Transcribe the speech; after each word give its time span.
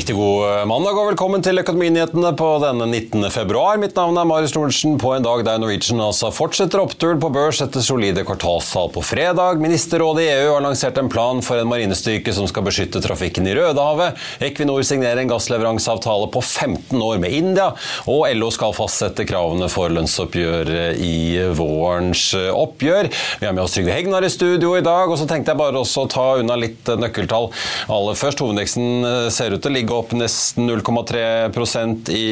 Riktig 0.00 0.14
god 0.16 0.44
eh, 0.48 0.62
mandag 0.64 0.96
og 0.96 1.10
velkommen 1.10 1.42
til 1.44 1.60
Økonominyhetene 1.60 2.30
på 2.38 2.46
denne 2.62 2.86
19. 2.88 3.26
februar. 3.34 3.76
Mitt 3.76 3.98
navn 3.98 4.16
er 4.16 4.24
Marius 4.24 4.54
Lorentzen 4.54 4.94
på 5.00 5.10
en 5.12 5.24
dag 5.26 5.42
der 5.44 5.58
Norwegian 5.60 6.00
altså 6.00 6.30
fortsetter 6.32 6.80
oppturen 6.80 7.20
på 7.20 7.28
børs 7.34 7.58
etter 7.60 7.84
solide 7.84 8.24
kvartalstall 8.24 8.88
på 8.94 9.02
fredag. 9.04 9.60
Ministerrådet 9.60 10.24
i 10.24 10.30
EU 10.38 10.54
har 10.54 10.64
lansert 10.64 10.96
en 10.96 11.10
plan 11.12 11.42
for 11.44 11.60
en 11.60 11.68
marinestyrke 11.68 12.32
som 12.32 12.48
skal 12.48 12.64
beskytte 12.64 13.02
trafikken 13.04 13.50
i 13.50 13.52
Rødehavet. 13.58 14.16
Equinor 14.46 14.86
signerer 14.88 15.20
en 15.20 15.28
gassleveranseavtale 15.34 16.30
på 16.32 16.40
15 16.46 16.96
år 16.96 17.20
med 17.20 17.36
India. 17.36 17.68
Og 18.08 18.24
LO 18.38 18.48
skal 18.56 18.72
fastsette 18.78 19.28
kravene 19.28 19.68
for 19.68 19.92
lønnsoppgjøret 19.92 20.96
i 20.96 21.44
vårens 21.60 22.24
eh, 22.40 22.48
oppgjør. 22.48 23.10
Vi 23.42 23.50
har 23.50 23.52
med 23.52 23.66
oss 23.66 23.76
Trygve 23.76 23.98
Hegnar 23.98 24.24
i 24.24 24.32
studio 24.32 24.72
i 24.80 24.86
dag, 24.86 25.12
og 25.12 25.20
så 25.20 25.28
tenkte 25.28 25.52
jeg 25.52 25.60
bare 25.60 25.84
også 25.84 26.06
å 26.06 26.10
ta 26.16 26.26
unna 26.40 26.56
litt 26.56 26.88
eh, 26.88 27.04
nøkkeltall. 27.04 27.52
Aller 27.92 28.16
først, 28.24 28.40
hovedindeksen 28.40 29.28
ser 29.34 29.52
ut 29.52 29.60
til 29.60 29.68
å 29.68 29.76
ligge 29.76 29.89
opp 29.94 30.12
nesten 30.16 30.70
0,3% 30.70 32.10
i 32.10 32.26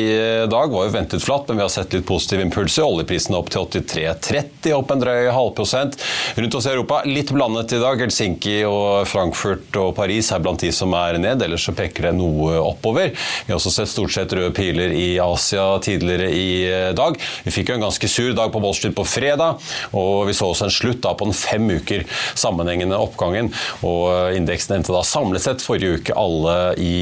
dag. 0.50 0.72
Var 0.72 0.86
jo 0.86 0.92
ventet 0.94 1.24
flatt, 1.24 1.48
men 1.48 1.58
vi 1.58 1.64
har 1.64 1.72
sett 1.72 1.92
litt 1.96 2.06
positive 2.08 2.44
impulser. 2.44 2.86
Oljeprisen 2.86 3.36
opp 3.38 3.50
til 3.52 3.66
83,30, 3.68 4.72
opp 4.76 4.92
en 4.94 5.02
drøy 5.02 5.28
halvprosent. 5.34 5.98
Rundt 6.38 6.56
oss 6.58 6.68
i 6.68 6.72
Europa 6.72 7.02
litt 7.08 7.32
blandet 7.34 7.74
i 7.76 7.80
dag. 7.82 8.00
Helsinki 8.02 8.56
og 8.68 9.08
Frankfurt 9.10 9.76
og 9.80 9.94
Paris 9.96 10.30
er 10.34 10.42
blant 10.44 10.62
de 10.62 10.72
som 10.74 10.94
er 10.98 11.18
ned, 11.22 11.42
ellers 11.44 11.66
så 11.68 11.74
peker 11.76 12.08
det 12.08 12.14
noe 12.18 12.58
oppover. 12.62 13.12
Vi 13.12 13.52
har 13.52 13.58
også 13.58 13.72
sett 13.74 13.92
stort 13.92 14.14
sett 14.14 14.34
røde 14.36 14.52
piler 14.56 14.94
i 14.94 15.08
Asia 15.22 15.66
tidligere 15.84 16.30
i 16.34 16.48
dag. 16.96 17.18
Vi 17.44 17.54
fikk 17.54 17.72
jo 17.72 17.78
en 17.78 17.86
ganske 17.88 18.10
sur 18.10 18.32
dag 18.36 18.52
på 18.54 18.62
Wall 18.62 18.76
Street 18.76 18.96
på 18.96 19.06
fredag, 19.08 19.58
og 19.92 20.28
vi 20.28 20.36
så 20.36 20.50
også 20.52 20.68
en 20.68 20.74
slutt 20.74 21.02
da 21.04 21.14
på 21.18 21.28
den 21.28 21.36
fem 21.36 21.68
uker 21.78 22.04
sammenhengende 22.38 22.98
oppgangen. 22.98 23.52
Og 23.86 24.36
indeksen 24.36 24.78
endte 24.78 24.94
da 24.94 25.04
samlet 25.06 25.44
sett 25.44 25.64
forrige 25.64 26.00
uke 26.00 26.16
alle 26.18 26.56
i 26.82 26.96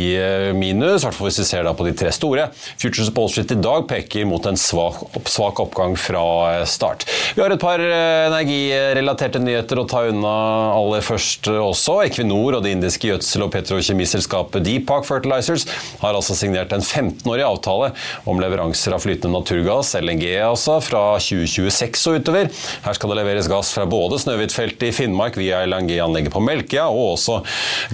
minus, 0.54 1.02
i 1.02 1.06
hvert 1.06 1.16
fall 1.16 1.30
hvis 1.30 1.40
vi 1.42 1.48
ser 1.48 1.66
da 1.66 1.74
på 1.76 1.86
de 1.86 1.94
tre 1.96 2.12
store. 2.14 2.48
Futures 2.78 3.10
Wall 3.16 3.30
Street 3.32 3.54
i 3.56 3.58
dag 3.60 3.86
peker 3.90 4.28
mot 4.28 4.46
en 4.46 4.58
svak, 4.60 5.02
svak 5.26 5.62
oppgang 5.64 5.96
fra 5.98 6.64
start. 6.68 7.06
Vi 7.34 7.42
har 7.42 7.52
et 7.52 7.62
par 7.62 7.82
eh, 7.82 8.28
energirelaterte 8.28 9.40
nyheter 9.42 9.80
å 9.80 9.86
ta 9.88 10.04
unna 10.10 10.34
aller 10.76 11.04
først 11.04 11.50
også. 11.50 11.98
Equinor 12.06 12.58
og 12.58 12.64
det 12.66 12.74
indiske 12.76 13.10
gjødsel- 13.10 13.46
og 13.46 13.52
petrokjemiselskapet 13.54 14.64
Deepak 14.66 15.06
Fertilizers 15.08 15.66
har 16.02 16.16
altså 16.16 16.36
signert 16.38 16.74
en 16.76 16.84
15-årig 16.84 17.46
avtale 17.46 17.92
om 18.28 18.40
leveranser 18.42 18.94
av 18.96 19.02
flytende 19.04 19.36
naturgass, 19.36 19.94
LNG 19.98 20.28
altså, 20.44 20.78
fra 20.84 21.04
2026 21.22 22.06
og 22.10 22.20
utover. 22.20 22.50
Her 22.86 22.96
skal 22.96 23.12
det 23.12 23.18
leveres 23.20 23.50
gass 23.50 23.72
fra 23.74 23.86
både 23.88 24.20
Snøhvitfeltet 24.22 24.88
i 24.90 24.94
Finnmark 24.94 25.38
via 25.40 25.62
LNG-anlegget 25.66 26.34
på 26.34 26.42
Melkøya, 26.44 26.88
og 26.90 27.16
også 27.16 27.40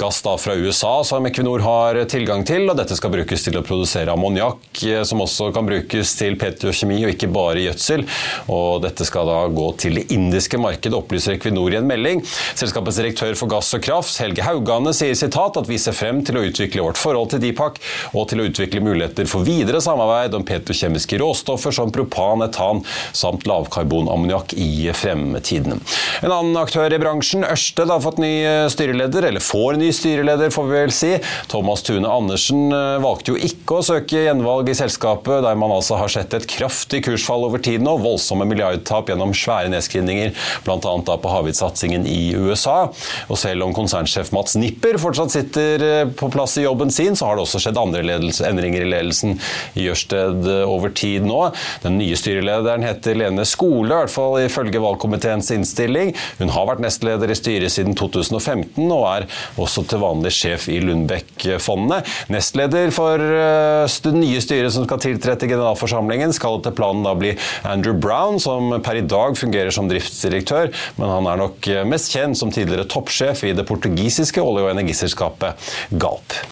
gass 0.01 0.23
da 0.25 0.37
fra 0.41 0.57
USA, 0.59 0.95
som 1.07 1.27
Equinor 1.29 1.65
har 1.65 2.01
tilgang 2.11 2.42
til. 2.47 2.69
og 2.71 2.77
Dette 2.79 2.97
skal 2.99 3.13
brukes 3.13 3.45
til 3.45 3.57
å 3.59 3.63
produsere 3.67 4.13
ammoniakk, 4.13 4.67
eh, 4.89 5.03
som 5.09 5.21
også 5.23 5.51
kan 5.55 5.67
brukes 5.69 6.15
til 6.19 6.37
petrokjemi 6.41 6.99
og 7.05 7.13
ikke 7.15 7.31
bare 7.33 7.63
gjødsel. 7.67 8.05
Og 8.53 8.83
dette 8.85 9.07
skal 9.07 9.29
da 9.29 9.39
gå 9.53 9.69
til 9.81 10.01
det 10.01 10.07
indiske 10.15 10.59
markedet, 10.61 10.97
opplyser 10.99 11.37
Equinor 11.37 11.75
i 11.75 11.79
en 11.81 11.89
melding. 11.89 12.23
Selskapets 12.59 12.99
direktør 13.01 13.37
for 13.39 13.53
gass 13.53 13.73
og 13.77 13.85
kraft, 13.85 14.17
Helge 14.23 14.45
Haugane, 14.47 14.95
sier 14.97 15.15
sitat 15.19 15.59
at 15.61 15.71
vi 15.71 15.79
ser 15.79 15.97
frem 15.97 16.23
til 16.27 16.39
å 16.41 16.45
utvikle 16.49 16.87
vårt 16.87 17.01
forhold 17.01 17.33
til 17.33 17.43
Deepak 17.45 17.79
og 18.13 18.29
til 18.31 18.43
å 18.43 18.49
utvikle 18.49 18.83
muligheter 18.85 19.29
for 19.31 19.47
videre 19.47 19.83
samarbeid 19.85 20.35
om 20.39 20.47
petrokjemiske 20.47 21.21
råstoffer 21.23 21.75
som 21.75 21.93
propan, 21.95 22.45
etan 22.47 22.83
samt 23.13 23.47
lavkarbonammoniakk 23.51 24.57
i 24.59 24.91
fremtiden. 24.97 25.83
En 26.23 26.33
annen 26.33 26.59
aktør 26.61 26.93
i 26.93 27.01
bransjen, 27.03 27.47
Ørsted, 27.47 27.91
har 27.93 28.03
fått 28.03 28.21
ny 28.23 28.33
styreleder, 28.73 29.29
eller 29.31 29.45
får 29.45 29.79
ny 29.81 29.93
styreleder, 29.95 30.53
får 30.55 30.69
vi 30.69 30.79
vel 30.79 30.95
si. 30.95 31.15
Thomas 31.53 31.85
Tune 31.87 32.09
Andersen 32.09 32.22
eh, 32.31 33.03
valgte 33.03 33.33
jo 33.33 33.39
ikke 33.41 33.79
å 33.79 33.85
søke 33.87 34.23
gjenvalg 34.27 34.71
i 34.71 34.77
selskapet, 34.77 35.43
der 35.45 35.59
man 35.59 35.73
altså 35.75 35.97
har 36.01 36.13
sett 36.13 36.35
et 36.37 36.47
kraftig 36.51 37.03
kursfall 37.07 37.47
over 37.49 37.63
tiden 37.63 37.89
og 37.91 38.03
voldsomme 38.05 38.47
milliardtap 38.49 39.11
gjennom 39.11 39.35
svære 39.37 39.73
nedskrivninger, 39.73 40.33
bl.a. 40.67 40.79
på 40.79 41.33
havvindsatsingen 41.33 42.07
i 42.09 42.35
USA. 42.39 42.91
Og 43.29 43.41
selv 43.41 43.67
om 43.67 43.75
konsernsjef 43.77 44.33
Mats 44.37 44.57
Nipper 44.61 45.01
fortsatt 45.03 45.35
sitter 45.35 45.87
eh, 45.87 46.05
på 46.09 46.31
plass 46.33 46.57
i 46.61 46.67
jobben 46.67 46.93
sin, 46.95 47.17
så 47.19 47.31
har 47.31 47.39
det 47.39 47.47
også 47.47 47.63
skjedd 47.65 47.81
andre 47.81 48.05
ledelse, 48.07 48.47
endringer 48.49 48.85
i 48.85 48.91
ledelsen 48.93 49.39
i 49.79 49.89
Ørsted 49.93 50.49
eh, 50.49 50.65
over 50.69 50.93
tid 50.97 51.27
nå. 51.27 51.41
Den 51.85 51.99
nye 52.01 52.19
styrelederen 52.19 52.87
heter 52.87 53.19
Lene 53.19 53.47
Skole, 53.49 53.91
i 53.91 53.99
hvert 54.03 54.15
fall 54.15 54.39
ifølge 54.43 54.83
valgkomiteens 54.83 55.53
innstilling. 55.55 56.15
Hun 56.41 56.53
har 56.55 56.69
vært 56.71 56.85
nestleder 56.85 57.33
i 57.33 57.39
styret 57.39 57.75
siden 57.75 57.97
2015 57.99 58.87
og 58.87 59.07
er 59.11 59.29
også 59.61 59.85
til 59.89 60.03
vanlig 60.03 60.33
sjef 60.35 60.69
i 60.73 60.79
Lundbeck-fondene. 60.83 62.03
Nestleder 62.33 62.93
for 62.95 63.21
eh, 63.21 63.99
det 64.05 64.15
nye 64.17 64.43
styret 64.43 64.75
som 64.75 64.87
skal 64.87 65.03
tiltre 65.03 65.37
til 65.39 65.53
generalforsamlingen, 65.55 66.35
skal 66.37 66.61
etter 66.61 66.77
planen 66.77 67.07
da 67.07 67.15
bli 67.19 67.35
Andrew 67.69 67.97
Brown, 67.99 68.41
som 68.43 68.79
per 68.85 69.01
i 69.01 69.07
dag 69.07 69.37
fungerer 69.39 69.75
som 69.75 69.91
driftsdirektør, 69.91 70.73
men 71.01 71.15
han 71.17 71.29
er 71.33 71.45
nok 71.45 71.73
eh, 71.73 71.85
mest 71.89 72.13
kjent 72.15 72.39
som 72.39 72.55
tidligere 72.55 72.89
toppsjef 72.91 73.47
i 73.49 73.55
det 73.57 73.67
portugisiske 73.69 74.43
olje- 74.43 74.67
og 74.67 74.75
energiselskapet 74.77 75.73
Galp. 76.03 76.52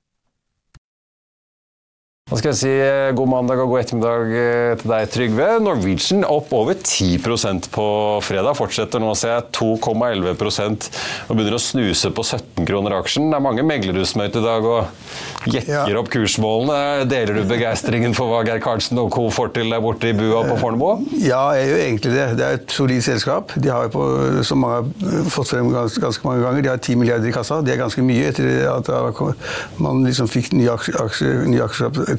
Da 2.31 2.37
skal 2.39 2.53
jeg 2.53 2.59
si 2.61 2.69
eh, 2.71 3.09
god 3.11 3.27
mandag 3.27 3.59
og 3.59 3.73
god 3.73 3.81
ettermiddag 3.81 4.29
eh, 4.39 4.73
til 4.79 4.87
deg, 4.87 5.07
Trygve. 5.11 5.47
Norwegian 5.65 6.21
opp 6.23 6.53
over 6.55 6.77
10% 6.79 7.65
på 7.73 7.87
fredag. 8.23 8.55
Fortsetter 8.55 9.01
nå, 9.03 9.09
ser 9.19 9.33
jeg, 9.33 9.49
2,11% 9.57 10.87
og 11.27 11.33
begynner 11.35 11.57
å 11.57 11.59
snuse 11.59 12.11
på 12.15 12.23
17 12.23 12.63
kroner 12.69 12.95
aksjen. 13.01 13.27
Det 13.33 13.35
er 13.35 13.43
mange 13.43 13.65
meglerhus 13.67 14.13
som 14.13 14.23
er 14.23 14.31
ute 14.31 14.39
i 14.39 14.45
dag 14.45 14.63
og 14.63 15.49
jekker 15.51 15.89
Ja. 15.91 15.97
opp 15.99 16.07
kursmålene. 16.13 17.03
Deler 17.11 17.35
du 17.41 17.49
begeistringen 17.49 18.15
for 18.15 18.31
hva 18.31 18.45
Geir 18.47 18.63
Karlsen 18.63 19.01
og 19.03 19.11
co. 19.11 19.27
får 19.27 19.51
til 19.57 19.75
der 19.75 19.83
borte 19.83 20.07
i 20.07 20.15
bua 20.15 20.45
på 20.47 20.55
Fornebu? 20.63 21.03
Ja, 21.19 21.41
jeg 21.59 21.67
gjør 21.67 21.83
egentlig 21.83 22.15
det. 22.15 22.29
Det 22.39 22.47
er 22.47 22.61
et 22.61 22.77
solid 22.77 23.03
selskap. 23.03 23.51
De 23.59 23.73
har 23.75 23.91
på, 23.91 24.07
som 24.47 24.63
mange 24.63 24.79
har 24.79 25.27
fått 25.35 25.51
frem 25.51 25.67
ganske, 25.75 25.99
ganske 25.99 26.23
mange 26.31 26.47
ganger, 26.47 26.63
de 26.63 26.71
har 26.71 26.79
10 26.79 26.95
milliarder 27.03 27.27
i 27.27 27.35
kassa. 27.35 27.59
Det 27.59 27.75
er 27.75 27.83
ganske 27.83 28.07
mye 28.07 28.31
etter 28.31 28.63
at 28.71 29.77
man 29.83 30.05
liksom 30.07 30.31
fikk 30.31 30.53
nye 30.55 30.71
aksjer, 30.79 30.95
aksjer, 31.03 31.45
nye 31.51 31.67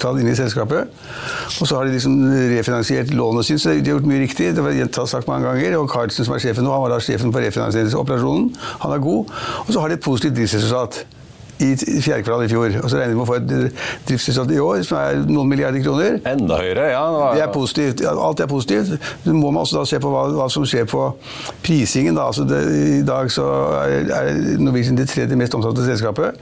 aksjekapital 0.02 0.20
inn 0.20 0.31
i 0.31 0.37
selskapet. 0.37 0.90
Og 1.60 1.69
så 1.69 1.76
har 1.76 1.87
de 1.87 1.94
liksom 1.94 2.16
refinansiert 2.52 3.12
lånet 3.14 3.46
sitt, 3.46 3.60
så 3.62 3.70
de 3.70 3.81
har 3.81 3.96
gjort 3.96 4.08
mye 4.08 4.22
riktig. 4.22 4.54
Det 4.56 4.64
var 4.64 4.75
gjentatt 4.75 5.08
sagt 5.08 5.28
mange 5.28 5.46
ganger. 5.46 5.78
Og 5.78 5.90
Carlsen, 5.90 6.26
som 6.26 6.34
er 6.34 6.43
sjefen 6.43 6.66
nå, 6.66 6.72
han 6.72 6.82
var 6.82 6.94
da 6.94 7.00
sjefen 7.02 7.32
på 7.32 7.43
refinansieringsoperasjonen. 7.43 8.52
Han 8.82 8.93
er 8.93 9.02
god. 9.02 9.32
Og 9.66 9.72
så 9.72 9.81
har 9.81 9.88
de 9.88 9.99
et 9.99 10.04
positivt 10.04 10.37
driftsresultat. 10.37 11.04
I 11.62 12.00
fjerde 12.03 12.23
kvartal 12.26 12.44
i 12.47 12.50
fjor. 12.50 12.76
Og 12.82 12.91
så 12.91 12.99
regner 12.99 13.14
vi 13.14 13.19
med 13.19 13.25
å 13.25 13.29
få 13.29 13.38
et 13.38 13.49
driftsresultat 14.09 14.55
i 14.56 14.61
år 14.62 14.82
som 14.87 14.99
er 15.00 15.23
noen 15.29 15.50
milliarder 15.50 15.85
kroner. 15.85 16.19
Enda 16.29 16.59
høyere, 16.61 16.88
ja. 16.93 17.05
det 17.37 17.44
er 17.47 17.53
positivt. 17.55 18.05
Alt 18.11 18.43
er 18.43 18.50
positivt. 18.50 18.94
Så 19.25 19.37
må 19.37 19.50
man 19.50 19.62
også 19.62 19.81
da 19.81 19.87
se 19.88 20.00
på 20.03 20.12
hva, 20.12 20.26
hva 20.37 20.49
som 20.53 20.67
skjer 20.69 20.88
på 20.91 21.05
prisingen. 21.64 22.19
Da. 22.19 22.29
Altså 22.32 22.47
det, 22.49 22.62
I 22.99 23.03
dag 23.06 23.31
så 23.32 23.49
er, 23.82 24.11
er 24.19 24.61
Norwegian 24.62 24.99
det 24.99 25.09
tredje 25.12 25.38
mest 25.38 25.56
omtalte 25.59 25.87
selskapet. 25.87 26.41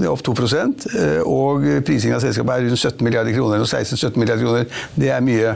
Det 0.00 0.06
er 0.06 0.12
opp 0.12 0.22
2 0.24 0.34
eh, 0.56 1.20
Og 1.26 1.66
prisingen 1.86 2.16
av 2.16 2.24
selskapet 2.24 2.54
er 2.54 2.68
rundt 2.68 2.78
17 2.80 3.04
milliarder 3.04 3.34
kroner. 3.36 3.58
eller 3.58 3.66
16-17 3.66 4.18
milliarder 4.20 4.44
kroner. 4.44 4.84
Det 4.94 5.10
er 5.10 5.20
mye. 5.24 5.54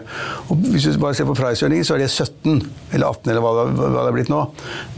Og 0.48 0.56
hvis 0.74 0.88
du 0.90 0.98
bare 1.00 1.14
ser 1.14 1.28
på 1.28 1.36
price-earningen, 1.38 1.84
så 1.86 1.94
er 1.94 2.04
det 2.04 2.10
17 2.10 2.60
eller 2.92 3.06
18 3.06 3.30
eller 3.30 3.44
hva 3.44 3.52
det, 3.58 3.64
hva 3.78 4.02
det 4.02 4.10
er 4.10 4.16
blitt 4.18 4.32
nå. 4.32 4.42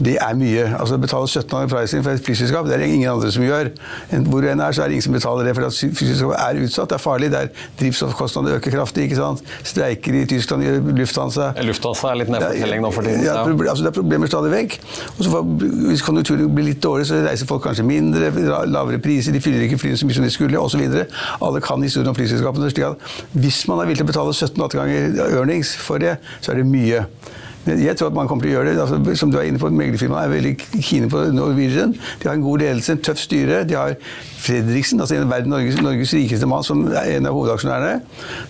Det 0.03 0.17
er 0.21 0.35
mye. 0.37 0.65
Altså 0.79 0.99
betale 1.01 1.27
17 1.27 1.55
av 1.57 1.69
pricing 1.71 2.03
for 2.03 2.17
et 2.17 2.23
flyselskap, 2.23 2.67
det 2.67 2.77
er 2.77 2.83
det 2.83 2.89
ingen 2.93 3.11
andre 3.11 3.31
som 3.33 3.45
gjør. 3.45 3.71
Hvor 4.09 4.41
du 4.41 4.47
enn 4.47 4.61
er, 4.63 4.71
så 4.71 4.83
er 4.83 4.87
det 4.87 4.97
ingen 4.97 5.03
som 5.07 5.13
betaler 5.17 5.43
det, 5.49 5.53
for 5.57 5.65
at 5.67 5.73
flyselskapet 5.73 6.37
er 6.39 6.59
utsatt. 6.63 6.89
Det 6.89 6.95
er 6.95 7.01
farlig. 7.03 7.29
Det 7.33 7.39
er 7.41 7.49
drivstoffkostnadene 7.81 8.55
øker 8.57 8.71
kraftig. 8.77 9.03
ikke 9.07 9.17
sant? 9.19 9.41
Streiker 9.67 10.15
i 10.15 10.25
Tyskland 10.29 10.63
gjør 10.63 10.77
Lufthansa. 10.97 11.49
Lufthansa 11.67 12.11
er 12.13 12.19
litt 12.21 12.29
nede 12.31 12.47
på 12.51 12.61
telling 12.61 12.81
nå 12.85 12.91
for 12.95 13.01
tiden. 13.07 13.23
Ja, 13.25 13.43
altså 13.43 13.83
det 13.83 13.91
er 13.91 13.95
problemer 13.97 14.27
stadig 14.31 14.51
vekk. 14.53 14.77
Og 15.17 15.23
så 15.25 15.31
får- 15.33 15.45
Hvis 15.91 16.01
konjunkturen 16.07 16.53
blir 16.55 16.65
litt 16.71 16.81
dårlig, 16.83 17.07
så 17.07 17.19
reiser 17.25 17.47
folk 17.47 17.63
kanskje 17.63 17.83
mindre, 17.85 18.31
lavere 18.67 18.99
priser, 18.99 19.31
de 19.35 19.41
fyller 19.41 19.67
ikke 19.67 19.77
flyene 19.81 19.97
så 19.97 20.05
mye 20.07 20.15
som 20.15 20.23
de 20.23 20.29
skulle, 20.29 20.57
osv. 20.59 21.05
Alle 21.41 21.61
kan 21.61 21.81
historien 21.83 22.07
om 22.07 22.15
flyselskapene. 22.15 22.71
slik 22.71 22.85
at 22.85 22.97
Hvis 23.35 23.67
man 23.67 23.79
er 23.79 23.85
villig 23.91 23.97
til 23.97 24.07
å 24.07 24.11
betale 24.13 24.33
17-18 24.33 24.77
ganger 24.79 25.37
earnings 25.37 25.75
for 25.75 25.97
det, 25.97 26.17
så 26.41 26.51
er 26.51 26.55
det 26.55 26.65
mye. 26.65 27.05
Jeg 27.67 27.97
tror 27.99 28.11
at 28.11 28.17
man 28.17 28.29
kommer 28.29 28.45
til 28.47 28.53
å 28.53 28.57
gjøre 28.57 28.71
det. 28.71 28.81
Altså, 28.81 29.15
som 29.19 29.31
du 29.31 29.37
er 29.39 29.49
inne 29.49 29.59
på, 29.61 29.69
Meglerfirmaet 29.73 30.27
er 30.27 30.33
veldig 30.33 30.83
kine 30.89 31.09
på 31.11 31.23
Norwegian. 31.35 31.95
De 32.21 32.29
har 32.29 32.37
en 32.37 32.45
god 32.45 32.63
ledelse, 32.63 32.95
en 32.95 33.03
tøff 33.03 33.19
styre. 33.21 33.63
De 33.67 33.77
har 33.77 33.97
Fredriksen, 34.37 35.01
altså 35.01 35.17
en 35.17 35.29
verden 35.29 35.51
Norges, 35.51 35.79
Norges 35.81 36.13
rikeste 36.13 36.47
mann, 36.47 36.63
som 36.63 36.85
er 36.87 37.17
en 37.17 37.27
av 37.27 37.35
hovedaksjonærene. 37.35 38.01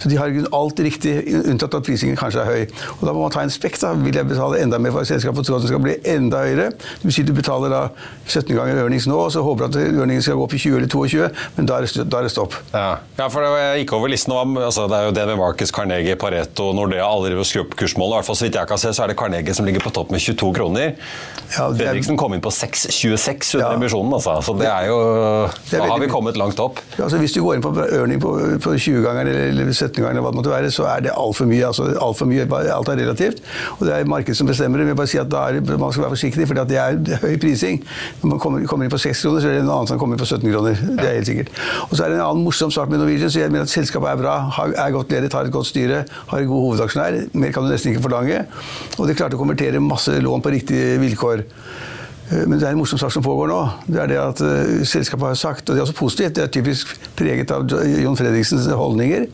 Så 0.01 0.11
de 0.11 0.17
har 0.19 0.33
alt 0.53 0.81
riktig, 0.83 1.13
unntatt 1.47 1.77
at 1.79 1.87
prisingen 1.87 2.19
kanskje 2.19 2.43
er 2.43 2.51
høy. 2.51 2.81
Og 2.99 3.05
Da 3.07 3.13
må 3.15 3.23
man 3.23 3.33
ta 3.33 3.41
en 3.45 3.53
spekt. 3.53 3.81
da. 3.81 3.93
Vil 3.93 4.15
jeg 4.15 4.27
betale 4.27 4.61
enda 4.61 4.77
mer 4.77 4.91
for 4.91 5.01
et 5.01 5.09
selskap 5.09 5.37
og 5.37 5.45
tro 5.47 5.55
at 5.55 5.63
det 5.65 5.71
skal 5.71 5.81
bli 5.81 5.95
enda 6.05 6.43
høyere? 6.43 6.69
Det 6.75 7.07
vil 7.07 7.15
si 7.15 7.23
du 7.23 7.33
betaler 7.33 7.71
da 7.73 7.81
17 8.27 8.53
ganger 8.53 8.83
earnings 8.83 9.07
nå, 9.07 9.17
og 9.17 9.31
så 9.31 9.41
håper 9.45 9.67
du 9.67 9.79
at 9.79 9.95
ørningen 10.01 10.21
skal 10.21 10.37
gå 10.37 10.43
opp 10.43 10.53
i 10.53 10.61
20 10.61 10.77
eller 10.77 10.91
22, 10.91 11.29
men 11.57 11.69
da 11.69 11.79
er 11.79 11.87
det, 11.87 12.05
da 12.11 12.19
er 12.19 12.27
det 12.27 12.33
stopp. 12.35 12.57
Ja. 12.73 12.99
ja, 13.17 13.29
for 13.31 13.47
jeg 13.47 13.85
gikk 13.85 13.95
over 13.97 14.11
listen. 14.11 14.35
om, 14.35 14.57
altså, 14.57 14.87
det 14.91 14.97
er 14.97 15.07
jo 15.07 15.15
det 15.15 15.25
med 15.31 15.39
Marcus 15.39 15.71
Carnegie, 15.73 16.17
Pareto, 16.19 16.73
Nordea. 16.75 17.07
Alle 17.07 17.31
driver 17.31 17.47
og. 17.47 17.75
I 17.77 18.13
hvert 18.17 18.27
fall 18.27 18.37
så 18.37 18.45
vidt 18.45 18.59
jeg 18.59 18.69
kan 18.69 18.81
se, 18.81 18.93
så 18.93 19.06
er 19.07 19.13
det 19.13 19.17
Carnegie 19.19 19.55
som 19.57 19.65
ligger 19.67 19.83
på 19.83 19.91
topp 19.95 20.11
med 20.13 20.19
22 20.23 20.53
kroner. 20.57 20.93
Ja, 21.55 21.69
er- 21.69 21.77
Fredriksen 21.79 22.17
kom 22.19 22.33
inn 22.35 22.41
på 22.43 22.51
6,26 22.51 23.55
under 23.55 23.69
Ja. 23.71 23.75
emisjonen, 23.77 24.13
altså. 24.13 24.37
Så 24.43 24.53
det 24.59 24.67
er 24.67 24.87
jo 24.87 24.97
Da 25.71 25.83
har 25.87 25.99
vi 25.99 26.07
kommet 26.11 26.35
langt 26.37 26.59
opp. 26.59 26.79
Ja, 26.97 27.05
Altså, 27.07 27.17
hvis 27.19 27.31
du 27.33 27.41
går 27.41 27.55
inn 27.55 27.61
på 27.63 27.71
earning 27.87 28.19
på, 28.19 28.33
på 28.59 28.73
20 28.77 29.01
ganger 29.05 29.25
eller 29.31 29.71
17 29.71 29.95
ganger, 30.03 30.09
eller 30.09 30.21
hva 30.21 30.31
det 30.31 30.37
måtte 30.41 30.51
være, 30.51 30.71
så 30.71 30.83
er 30.91 30.99
det 31.07 31.11
altfor 31.15 31.45
mye. 31.47 31.63
Altså, 31.65 31.83
alt, 32.01 32.17
for 32.17 32.25
mye 32.25 32.41
alt 32.43 32.87
er 32.89 32.97
relativt. 32.99 33.39
Og 33.79 33.87
det 33.87 33.93
er 33.95 34.03
markedet 34.05 34.35
som 34.35 34.47
bestemmer 34.47 34.77
det. 34.77 34.87
Men 34.87 34.95
bare 34.97 35.07
si 35.07 35.17
at 35.17 35.31
er, 35.31 35.61
man 35.77 35.91
skal 35.93 36.03
være 36.03 36.11
forsiktig, 36.17 36.47
for 36.47 36.53
det 36.53 36.75
er 36.77 37.17
høy 37.23 37.37
prising. 37.39 37.79
Når 38.21 38.27
man 38.29 38.39
kommer, 38.39 38.65
kommer 38.67 38.83
inn 38.85 38.91
på 38.91 38.99
6 38.99 39.21
kroner, 39.23 39.39
så 39.41 39.47
er 39.47 39.53
det 39.55 39.61
en 39.63 39.69
annen 39.71 39.87
som 39.87 39.97
kommer 39.99 40.15
inn 40.17 40.19
på 40.19 40.27
17 40.27 40.51
kroner. 40.51 40.75
Det 40.75 41.05
er 41.07 41.13
helt 41.15 41.27
sikkert. 41.31 41.47
Og 41.89 41.95
så 41.97 42.03
er 42.03 42.09
det 42.09 42.19
en 42.19 42.25
annen 42.27 42.43
morsom 42.43 42.71
sak 42.71 42.89
med 42.89 42.99
Norwegian. 42.99 43.29
så 43.31 43.39
jeg 43.39 43.51
mener 43.51 43.63
at 43.63 43.69
Selskapet 43.71 44.09
er 44.11 44.15
bra, 44.19 44.35
er 44.75 44.91
godt 44.91 45.09
ledet, 45.11 45.31
har 45.33 45.41
et 45.47 45.51
godt 45.51 45.65
styre, 45.71 46.03
har 46.27 46.37
en 46.39 46.47
god 46.47 46.61
hovedaksjonær. 46.77 47.29
Mer 47.33 47.51
kan 47.51 47.63
du 47.63 47.69
nesten 47.69 47.93
ikke 47.93 48.01
forlange. 48.03 48.45
Og 48.97 49.07
de 49.07 49.15
klarte 49.17 49.37
å 49.37 49.41
konvertere 49.41 49.83
masse 49.83 50.15
lån 50.23 50.41
på 50.45 50.55
riktige 50.55 50.97
vilkår. 51.01 51.43
Eh, 52.31 52.43
Men 52.47 52.59
det 52.59 52.67
er 52.67 52.73
en 52.75 52.79
morsom 52.81 52.99
sak 52.99 53.11
som 53.13 53.23
pågår 53.23 53.47
nå. 53.51 53.59
Det 53.87 54.01
er 54.03 54.09
det 54.11 54.17
at 54.19 54.41
eh, 54.43 54.83
selskapet 54.87 55.29
har 55.29 55.37
sagt, 55.39 55.69
og 55.69 55.75
det 55.75 55.79
er 55.81 55.85
også 55.85 55.95
positivt, 55.95 56.35
det 56.35 56.43
er 56.43 56.51
typisk 56.51 56.91
preget 57.15 57.51
av 57.55 57.63
John 57.71 58.17
Fredriksens 58.19 58.67
holdninger. 58.67 59.27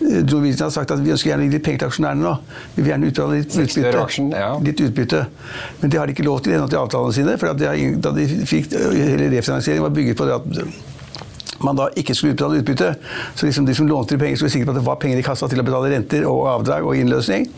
Eh, 0.00 0.20
Norwegian 0.24 0.68
har 0.68 0.74
sagt 0.74 0.94
at 0.94 1.02
vi 1.04 1.12
ønsker 1.12 1.32
gjerne 1.32 1.44
å 1.44 1.48
gi 1.48 1.56
litt 1.58 1.66
penger 1.66 1.84
til 1.84 1.90
aksjonærene 1.92 2.24
nå. 2.24 2.34
Vi 2.76 2.84
vil 2.84 2.92
gjerne 2.94 3.10
utbetale 3.10 3.40
litt 3.42 3.52
utbytte. 3.52 3.96
Litt 4.64 4.84
utbytte. 4.86 5.24
Men 5.82 5.92
det 5.92 6.00
har 6.00 6.08
de 6.08 6.16
ikke 6.16 6.28
lov 6.28 6.40
til 6.44 6.56
ennå 6.56 6.70
til 6.72 6.80
avtalene 6.80 7.18
sine. 7.18 7.36
for 7.38 7.52
at 7.52 7.58
de 7.60 7.68
har, 7.68 7.82
da 8.08 8.14
de 8.16 8.28
fikk, 8.48 8.72
hele 8.72 9.28
refinansieringen, 9.36 9.84
var 9.84 9.98
bygget 9.98 10.16
på 10.16 10.30
det 10.30 10.38
at 10.40 10.96
man 11.64 11.76
da 11.76 11.88
ikke 11.98 12.14
skulle 12.14 12.32
utbetale 12.36 12.60
utbytte. 12.62 12.92
Så 13.34 13.46
liksom 13.48 13.66
de 13.66 13.74
som 13.74 13.88
lånte 13.90 14.14
de 14.14 14.20
penger, 14.22 14.38
skulle 14.38 14.54
sikre 14.54 14.70
på 14.70 14.76
at 14.76 14.80
det 14.80 14.86
var 14.86 15.00
penger 15.02 15.18
i 15.18 15.26
kassa 15.26 15.48
til 15.50 15.60
å 15.60 15.66
betale 15.66 15.90
renter 15.90 16.26
og 16.28 16.46
avdrag 16.52 16.86
og 16.86 16.96
innløsning. 16.96 17.48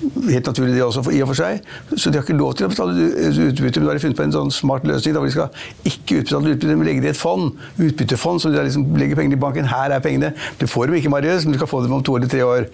Helt 0.00 0.46
naturlig 0.46 0.74
det 0.74 0.84
også, 0.84 1.02
i 1.12 1.20
og 1.20 1.28
for 1.30 1.38
seg. 1.38 1.64
Så 1.92 2.10
de 2.10 2.18
har 2.18 2.24
ikke 2.24 2.38
lov 2.38 2.54
til 2.56 2.66
å 2.66 2.70
betale 2.72 3.08
utbytte. 3.50 3.80
Men 3.80 3.86
da 3.86 3.92
har 3.92 3.98
de 3.98 4.04
funnet 4.04 4.18
på 4.20 4.26
en 4.26 4.34
sånn 4.36 4.52
smart 4.54 4.86
løsning 4.88 5.16
hvor 5.16 5.28
de 5.28 5.34
skal 5.34 5.88
ikke 5.90 6.22
utbetale 6.22 6.54
utbytte, 6.54 6.76
men 6.76 6.88
legge 6.88 7.04
det 7.04 7.10
i 7.10 7.14
et 7.14 7.20
fond. 7.20 7.50
Utbyttefond, 7.76 8.42
som 8.42 8.54
de 8.54 8.64
liksom 8.64 8.86
legger 9.00 9.20
pengene 9.20 9.36
i 9.36 9.40
banken. 9.40 9.68
Her 9.68 9.92
er 9.92 10.04
pengene. 10.04 10.32
Du 10.60 10.66
får 10.70 10.88
dem 10.88 11.00
ikke, 11.00 11.12
Marius, 11.12 11.44
men 11.44 11.56
du 11.56 11.60
skal 11.60 11.70
få 11.70 11.82
dem 11.84 11.96
om 11.98 12.04
to 12.06 12.16
eller 12.16 12.30
tre 12.32 12.44
år. 12.46 12.68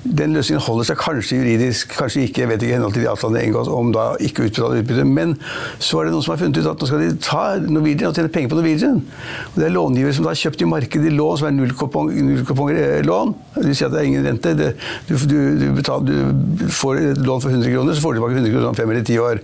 Den 0.00 0.32
løsningen 0.32 0.62
holder 0.64 0.86
seg 0.88 1.00
kanskje 1.00 1.40
juridisk, 1.40 1.90
kanskje 1.98 2.22
ikke. 2.28 2.44
Jeg 2.44 2.52
vet 2.52 2.62
ikke 2.62 2.72
i 2.72 2.76
henhold 2.78 2.94
til 2.96 3.04
de 3.04 3.10
avtalene 3.10 3.42
inngås 3.48 3.68
om 3.68 3.90
da 3.92 4.06
ikke 4.22 4.46
utbetale 4.46 4.80
utbytte. 4.80 5.04
Men 5.08 5.34
så 5.82 6.00
er 6.00 6.08
det 6.08 6.14
noen 6.14 6.24
som 6.24 6.34
har 6.36 6.40
funnet 6.40 6.60
ut 6.60 6.70
at 6.70 6.80
nå 6.80 6.88
skal 6.88 7.04
de 7.04 7.10
ta 7.20 7.42
Norwegian 7.66 8.08
og 8.12 8.16
tjene 8.16 8.32
penger 8.32 8.52
på 8.52 8.60
Norwegian. 8.60 9.02
Og 9.50 9.58
det 9.58 9.66
er 9.66 9.74
långivere 9.74 10.16
som 10.16 10.28
da 10.28 10.32
har 10.32 10.40
kjøpt 10.40 10.64
i 10.64 10.70
markedet 10.70 11.12
lån 11.18 11.42
som 11.42 11.50
er 11.50 11.56
nullkuponglån. 11.58 13.34
Det 13.58 13.66
vil 13.66 13.76
si 13.76 13.86
at 13.88 13.92
det 13.92 14.00
er 14.00 14.08
ingen 14.08 14.26
rente. 14.30 14.54
Det, 14.56 14.70
du, 15.10 15.14
du, 15.18 15.36
du, 15.60 15.66
betaler, 15.76 16.32
du 16.59 16.59
får 16.68 17.24
lån 17.24 17.40
for 17.40 17.50
100 17.50 17.72
kroner, 17.72 17.94
så 17.94 18.00
får 18.00 18.12
du 18.12 18.20
tilbake 18.20 18.36
100 18.38 18.52
kroner 18.52 18.68
om 18.68 18.74
fem 18.74 18.90
eller 18.90 19.04
ti 19.04 19.18
år. 19.18 19.40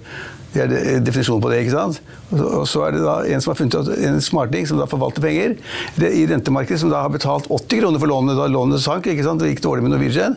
Det 0.57 0.63
er 0.65 1.01
definisjonen 1.05 1.43
på 1.43 1.51
det. 1.53 1.59
ikke 1.65 1.75
sant? 1.75 2.01
Og 2.33 2.65
så- 2.67 2.87
er 2.87 2.93
det 2.93 3.03
da 3.05 3.17
en 3.25 3.41
som 3.41 3.51
har 3.53 3.57
funnet 3.57 3.75
ut 3.75 3.99
en 3.99 4.21
smarting 4.21 4.67
som 4.67 4.79
da 4.79 4.87
forvalter 4.87 5.21
penger 5.21 5.57
det, 5.99 6.13
i 6.17 6.27
rentemarkedet, 6.27 6.79
som 6.81 6.91
da 6.91 7.03
har 7.03 7.11
betalt 7.11 7.47
80 7.51 7.81
kroner 7.81 7.99
for 7.99 8.07
lånet 8.09 8.37
da 8.37 8.47
lånet 8.47 8.81
sank. 8.81 9.05
ikke 9.07 9.23
sant? 9.25 9.41
Det 9.41 9.55
gikk 9.55 9.63
dårlig 9.63 9.83
med 9.83 9.93
Norwegian. 9.93 10.37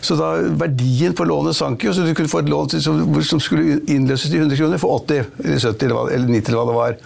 Så 0.00 0.16
da 0.16 0.36
verdien 0.64 1.12
på 1.12 1.26
lånet 1.26 1.54
sank 1.54 1.82
jo, 1.84 1.92
så 1.92 2.06
du 2.06 2.14
kunne 2.14 2.28
få 2.28 2.40
et 2.40 2.48
lån 2.48 2.80
som, 2.80 3.22
som 3.22 3.38
skulle 3.38 3.80
innløses 3.86 4.30
til 4.30 4.40
100 4.40 4.56
kroner 4.56 4.78
for 4.78 5.04
80 5.04 5.26
eller 5.44 5.58
70 5.58 5.82
eller, 5.84 5.94
hva, 5.94 6.10
eller 6.10 6.28
90 6.28 6.48
eller 6.48 6.58
hva 6.58 6.66
det 6.66 6.80
var. 6.80 6.96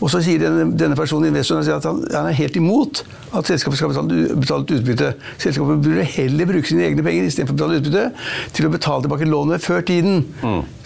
Og 0.00 0.08
så 0.12 0.22
sier 0.24 0.40
denne, 0.40 0.66
denne 0.80 0.96
personen 0.96 1.28
investoren 1.28 1.66
at 1.74 1.86
han, 1.86 2.00
han 2.08 2.28
er 2.30 2.36
helt 2.38 2.56
imot 2.56 3.02
at 3.36 3.48
selskapet 3.50 3.78
skal 3.78 3.92
betale, 3.92 4.38
betale 4.40 4.64
ut 4.64 4.74
utbytte. 4.78 5.10
Selskapet 5.42 5.82
burde 5.84 6.06
heller 6.16 6.48
bruke 6.48 6.70
sine 6.70 6.86
egne 6.88 7.04
penger 7.06 7.28
istedenfor 7.28 7.54
å 7.54 7.58
betale 7.58 7.80
utbytte, 7.82 8.06
til 8.56 8.68
å 8.68 8.72
betale 8.72 9.04
tilbake 9.06 9.28
lånet 9.28 9.64
før 9.64 9.84
tiden. 9.86 10.24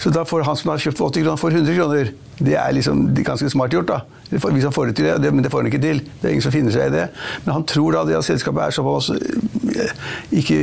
Så 0.02 0.12
da 0.14 0.26
får 0.28 0.47
han 0.49 0.59
som 0.59 0.75
har 0.75 0.83
kjøpt 0.83 1.00
for 1.00 1.14
80 1.14 1.26
kroner, 1.26 1.40
får 1.40 1.59
100 1.62 1.78
kroner. 1.78 2.12
Det 2.38 2.56
er 2.58 2.74
liksom 2.74 3.06
ganske 3.24 3.50
smart 3.52 3.74
gjort, 3.74 3.88
da. 3.88 4.00
Hvis 4.30 4.64
han 4.64 4.72
får 4.74 4.90
det 4.90 4.96
til, 4.98 5.06
det, 5.22 5.30
men 5.34 5.44
det 5.44 5.50
får 5.52 5.62
han 5.62 5.68
ikke 5.70 5.82
til. 5.82 6.00
Det 6.02 6.26
er 6.26 6.34
ingen 6.34 6.42
som 6.42 6.54
finner 6.54 6.74
seg 6.74 6.88
i 6.88 6.94
det. 6.94 7.04
Men 7.44 7.52
han 7.58 7.66
tror 7.70 7.94
da 7.94 8.02
det 8.08 8.16
at 8.18 8.26
selskapet 8.26 8.64
er 8.64 8.74
såpass 8.74 9.10
eh, 9.14 9.94
ikke, 10.40 10.58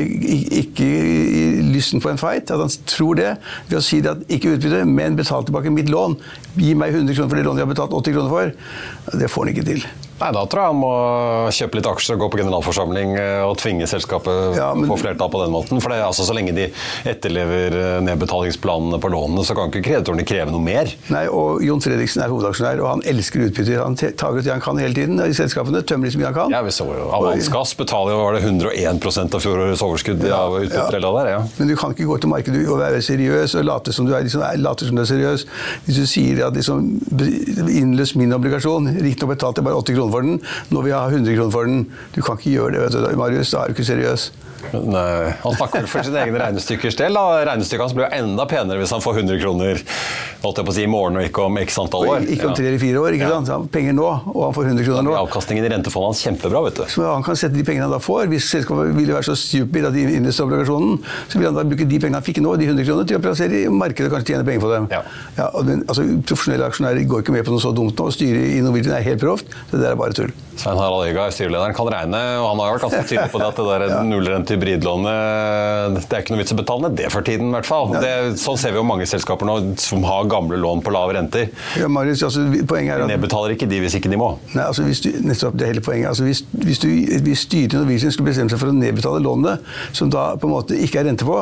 ikke 0.63 0.89
i 0.89 1.45
lysten 1.71 2.03
på 2.03 2.11
en 2.11 2.19
fight, 2.19 2.51
at 2.51 2.59
han 2.59 2.73
tror 2.89 3.19
det 3.21 3.31
ved 3.69 3.79
å 3.79 3.83
si 3.85 4.01
det 4.03 4.15
at 4.15 4.23
ikke 4.27 4.57
utbytte, 4.57 4.83
men 4.89 5.19
betal 5.19 5.47
tilbake 5.47 5.71
mitt 5.73 5.91
lån. 5.91 6.17
Gi 6.59 6.75
meg 6.75 6.95
100 6.95 7.15
kroner 7.15 7.31
for 7.31 7.39
det 7.39 7.47
lånet 7.47 7.63
jeg 7.63 7.69
har 7.69 7.75
betalt 7.75 7.99
80 8.01 8.17
kroner 8.17 8.33
for. 8.35 9.19
Det 9.21 9.31
får 9.31 9.45
han 9.45 9.53
ikke 9.55 9.69
til. 9.71 9.85
Nei, 10.21 10.31
Da 10.35 10.43
tror 10.45 10.61
jeg 10.61 10.71
han 10.71 10.79
må 10.81 10.91
kjøpe 11.57 11.79
litt 11.79 11.87
aksjer 11.89 12.15
og 12.17 12.21
gå 12.25 12.29
på 12.35 12.39
generalforsamling 12.43 13.15
eh, 13.17 13.41
og 13.47 13.57
tvinge 13.61 13.87
selskapet 13.89 14.55
Ja, 14.57 14.71
men- 14.77 14.89
på 14.91 14.97
flertall 15.01 15.31
på 15.33 15.41
den 15.43 15.51
måten. 15.53 15.81
For 15.81 15.89
det 15.89 16.01
altså 16.05 16.23
Så 16.27 16.35
lenge 16.37 16.53
de 16.55 16.67
etterlever 17.09 17.73
eh, 17.73 18.01
nedbetalingsplanene 18.05 18.99
på 19.01 19.09
lånene, 19.11 19.43
så 19.47 19.55
kan 19.57 19.71
ikke 19.71 19.81
kreditorene 19.87 20.25
kreve 20.27 20.53
noe 20.53 20.61
mer. 20.63 20.91
Nei, 21.09 21.25
og 21.27 21.63
Jon 21.65 21.81
Fredriksen 21.81 22.21
er 22.23 22.29
hovedaksjonær, 22.31 22.81
og 22.83 22.89
han 22.91 23.01
elsker 23.09 23.47
utbytter. 23.47 23.81
Han 23.83 23.97
tar 23.97 24.37
ut 24.37 24.43
det 24.45 24.51
han 24.53 24.61
kan 24.63 24.77
hele 24.81 24.93
tiden 24.97 25.17
i 25.25 25.33
selskapene, 25.35 25.81
tømmer 25.87 26.05
de 26.09 26.13
så 26.15 26.21
mye 26.21 26.29
han 26.29 26.37
kan. 26.37 26.53
Ja, 26.53 26.61
vi 26.65 26.73
så 26.75 26.85
jo 26.85 27.09
Avans 27.17 27.49
Gass 27.51 27.73
betaler 27.79 28.13
jo 28.15 28.21
var 28.21 28.37
det 28.37 28.43
101 28.45 29.35
av 29.35 29.41
fjorårets 29.41 29.81
overskudd 29.85 30.23
av 30.29 30.59
utbytter. 30.61 30.99
eller 31.01 31.17
der, 31.17 31.25
er, 31.25 31.31
ja. 31.39 31.41
Men 31.57 31.67
du 31.71 31.75
kan 31.79 31.95
ikke 31.95 32.05
gå 32.11 32.19
til 32.21 32.29
markedet 32.31 32.63
og 32.69 32.79
være 32.81 33.01
seriøs 33.01 33.55
og 33.59 33.65
late 33.65 33.93
som 33.95 34.05
du 34.05 34.13
er, 34.15 34.23
liksom, 34.27 34.45
late 34.61 34.85
som 34.87 34.95
du 34.95 35.01
er 35.01 35.09
seriøs. 35.09 35.45
Hvis 35.87 35.97
du 36.01 36.05
sier 36.05 36.45
at 36.47 36.53
liksom, 36.57 36.85
innløs 37.71 38.15
min 38.19 38.33
obligasjon, 38.37 38.87
riktignok 39.01 39.35
betalte 39.35 39.61
jeg 39.61 39.67
bare 39.67 39.81
80 39.81 39.97
kroner 39.97 40.10
for 40.11 40.21
den, 40.27 40.39
når 40.71 40.87
vi 40.87 40.91
har 40.95 41.09
100 41.09 41.35
kroner 41.39 41.51
for 41.51 41.65
den. 41.65 41.85
Du 42.15 42.21
kan 42.21 42.37
ikke 42.39 42.55
gjøre 42.57 42.71
det, 42.77 42.85
vet 42.87 43.11
du, 43.11 43.17
Marius. 43.19 43.51
Da 43.55 43.63
er 43.65 43.71
du 43.71 43.77
ikke 43.79 43.87
seriøs. 43.91 44.29
Nei, 44.71 45.31
han 45.41 45.55
snakker 45.57 45.87
for 45.89 46.05
sine 46.05 46.19
egne 46.21 46.37
regnestykkers 46.37 46.95
del. 46.99 47.15
da. 47.17 47.41
Regnestykket 47.49 47.81
hans 47.81 47.95
blir 47.97 48.05
jo 48.05 48.11
enda 48.13 48.45
penere 48.45 48.77
hvis 48.77 48.91
han 48.93 49.01
får 49.01 49.17
100 49.23 49.39
kroner 49.41 49.79
holdt 50.41 50.57
jeg 50.61 50.65
på 50.67 50.71
å 50.71 50.75
si, 50.75 50.83
i 50.85 50.89
morgen 50.89 51.17
og 51.17 51.25
ikke 51.25 51.43
om 51.47 51.57
x 51.61 51.75
antall 51.81 52.05
år. 52.09 52.23
Ikke 52.33 52.47
om 52.49 52.53
tre 52.57 52.67
eller 52.69 52.79
fire 52.81 53.01
år. 53.01 53.15
ikke 53.17 53.25
Ja. 53.27 53.33
sant? 53.35 53.49
Han 53.49 53.61
har 53.65 53.71
penger 53.73 53.93
nå, 53.97 54.05
og 54.33 54.39
han 54.45 54.53
får 54.53 54.65
100 54.71 54.85
kroner 54.85 55.03
nå. 55.05 55.15
Avkastningen 55.17 55.65
i 55.65 55.69
rentefondet 55.73 56.07
hans 56.13 56.21
kjempebra. 56.25 56.61
vet 56.65 56.75
du. 56.79 56.83
Så 56.93 57.03
han 57.05 57.23
kan 57.25 57.35
sette 57.35 57.53
de 57.57 57.63
pengene 57.67 57.85
han 57.85 57.91
da 57.93 57.99
får. 58.01 58.25
Hvis 58.31 58.47
selskapet 58.53 58.93
ville 58.95 59.13
være 59.17 59.27
så 59.27 59.35
stupid 59.37 59.85
at 59.85 59.93
de 59.93 60.01
investerer 60.17 60.47
obligasjonen, 60.47 61.01
så 61.29 61.37
vil 61.41 61.45
han 61.49 61.55
da 61.59 61.63
bruke 61.63 61.85
de 61.89 61.99
pengene 61.99 62.21
han 62.21 62.25
fikk 62.25 62.41
nå, 62.41 62.55
de 62.57 62.65
100 62.69 62.85
kronene, 62.85 63.07
til 63.07 63.17
å 63.17 63.21
plassere 63.21 63.63
i 63.65 63.67
markedet 63.69 64.09
og 64.11 64.17
kanskje 64.17 64.33
tjene 64.33 64.45
penger 64.45 64.61
på 64.65 64.71
dem. 64.73 64.87
Ja. 64.93 65.49
og 65.53 65.65
den, 65.65 65.83
altså, 65.89 66.05
Profesjonelle 66.25 66.69
aksjonærer 66.69 67.05
går 67.09 67.21
ikke 67.25 67.33
med 67.33 67.45
på 67.45 67.51
noe 67.57 67.61
så 67.65 67.73
dumt 67.75 67.97
nå. 67.97 68.09
Styret 68.13 68.55
i 68.57 68.61
Norwegian 68.61 68.95
er 68.97 69.01
helt 69.09 69.19
proft. 69.21 69.45
så 69.69 69.77
Det 69.91 69.97
er 69.97 69.99
bare 69.99 70.15
tull. 70.15 70.29
Svein 70.55 70.77
Harald 70.79 71.09
Øyga, 71.09 71.25
styrelederen, 71.35 71.73
kan 71.75 71.87
regne, 71.91 72.19
og 72.39 72.45
han 72.47 72.59
har 72.61 72.75
vært 72.77 72.83
ganske 72.85 73.01
tydelig 73.09 73.31
på 73.33 73.39
det 73.41 73.47
at 73.49 73.57
det 73.59 73.65
der 73.67 74.03
nullrente 74.07 74.55
hybridlånet 74.55 75.97
Det 75.97 76.15
er 76.15 76.23
ikke 76.23 76.31
noe 76.31 76.39
vits 76.39 76.53
å 76.55 76.57
betale 76.61 76.85
ned 76.85 76.95
det 77.01 77.09
for 77.11 77.27
tiden, 77.27 77.49
i 77.49 77.55
hvert 77.57 77.67
fall. 77.67 77.91
Det, 77.97 78.11
sånn 78.39 78.59
ser 78.61 78.71
vi 78.71 78.79
jo 78.79 78.85
mange 78.87 79.07
selskaper 79.09 79.49
nå 79.49 79.57
som 79.83 80.05
har 80.07 80.29
gamle 80.31 80.61
lån 80.63 80.83
på 80.85 80.93
lave 80.95 81.17
renter. 81.17 81.49
Ja, 81.75 81.91
Marius, 81.91 82.23
altså, 82.23 82.45
poenget 82.71 82.95
er 82.95 83.03
at 83.03 83.11
Nedbetaler 83.11 83.57
ikke 83.57 83.67
de 83.67 83.81
hvis 83.83 83.99
ikke 83.99 84.13
de 84.13 84.21
må. 84.21 84.31
Nei, 84.53 84.63
altså 84.63 84.87
hvis 84.87 85.03
du, 85.03 85.11
nettopp 85.27 85.59
det 85.59 85.67
er 85.67 85.73
hele 85.73 85.83
poenget. 85.83 86.07
Altså 86.13 86.29
hvis, 86.29 86.45
hvis, 86.55 86.79
du, 86.79 86.87
hvis 87.27 87.43
styret 87.49 87.75
i 87.75 87.81
Norwegian 87.81 88.15
skulle 88.15 88.31
bestemme 88.31 88.53
seg 88.53 88.63
for 88.63 88.71
å 88.71 88.77
nedbetale 88.79 89.19
lånene, 89.27 89.57
som 89.91 90.13
da 90.13 90.29
på 90.39 90.47
en 90.47 90.55
måte 90.55 90.79
ikke 90.79 91.03
er 91.03 91.11
rente 91.11 91.27
på, 91.27 91.41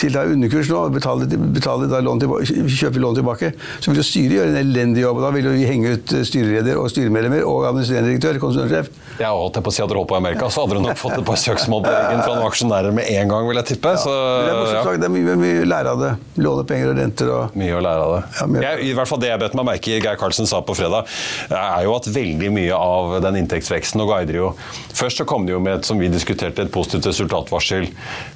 til 0.00 0.14
da 0.14 0.24
underkurs 0.28 0.70
nå, 0.70 0.78
og 0.86 0.96
betaler, 0.96 1.30
betale 1.54 1.88
da 1.90 2.00
lån 2.04 2.22
tilbake, 2.22 2.64
kjøpe 2.72 3.02
lån 3.02 3.18
tilbake, 3.20 3.52
så 3.78 3.90
vil 3.90 4.00
jo 4.00 4.06
styret 4.06 4.36
gjøre 4.38 4.52
en 4.54 4.60
elendig 4.62 5.04
jobb. 5.04 5.20
og 5.20 5.26
Da 5.26 5.32
vil 5.36 5.48
jo 5.48 5.54
vi 5.54 5.66
henge 5.68 5.94
ut 5.96 6.14
eh, 6.16 6.24
styreleder 6.26 6.80
og 6.80 6.90
styremedlemmer 6.92 7.44
og 7.48 7.68
administrerende 7.70 8.12
direktør, 8.12 8.40
konsernsjef. 8.42 8.90
Jeg 9.20 9.28
holdt 9.28 9.58
jeg 9.58 9.66
på 9.66 9.72
å 9.72 9.76
si 9.76 9.82
hadde 9.84 9.94
du 9.94 10.00
holdt 10.00 10.10
på 10.10 10.16
i 10.16 10.22
Amerika, 10.22 10.48
så 10.52 10.64
hadde 10.64 10.78
du 10.78 10.84
nok 10.86 11.00
fått 11.00 11.18
et 11.18 11.26
par 11.28 11.40
søksmål 11.40 11.84
på 11.84 11.92
ryggen 11.92 12.22
fra 12.24 12.36
noen 12.36 12.48
aksjonærer 12.48 12.96
med 12.96 13.10
en 13.12 13.32
gang, 13.32 13.48
vil 13.48 13.60
jeg 13.60 13.70
tippe. 13.74 13.94
Så, 14.00 14.12
det 14.12 14.54
er 14.54 14.78
ja. 14.78 14.96
det 15.02 15.08
er 15.08 15.14
mye, 15.14 15.36
mye 15.42 15.62
å 15.62 15.68
lære 15.68 15.94
av 15.96 16.02
det. 16.02 16.12
Låne 16.42 16.66
penger 16.68 16.92
og 16.92 16.98
renter 16.98 17.32
og 17.32 17.58
Mye 17.58 17.76
å 17.76 17.82
lære 17.84 18.06
av 18.06 18.12
det. 18.14 18.22
Ja, 18.38 18.72
jeg, 18.72 18.88
I 18.88 18.94
hvert 18.96 19.10
fall 19.10 19.20
Det 19.22 19.28
jeg 19.28 19.40
bet 19.42 19.56
meg 19.58 19.66
merke 19.68 19.92
i 19.92 19.98
Geir 20.00 20.18
Karlsen 20.20 20.48
sa 20.48 20.62
på 20.64 20.76
fredag, 20.76 21.10
er 21.52 21.84
jo 21.86 21.94
at 21.96 22.08
veldig 22.12 22.50
mye 22.54 22.78
av 22.78 23.18
den 23.24 23.42
inntektsveksten 23.42 24.02
og 24.02 24.12
guider 24.12 24.38
jo 24.38 24.50
Først 24.96 25.20
så 25.20 25.26
kom 25.28 25.46
det 25.46 25.54
jo 25.54 25.60
med 25.62 25.86
som 25.86 26.00
vi 26.00 26.08
diskuterte, 26.12 26.64
et 26.64 26.72
positivt 26.72 27.08
resultatvarsel 27.10 27.88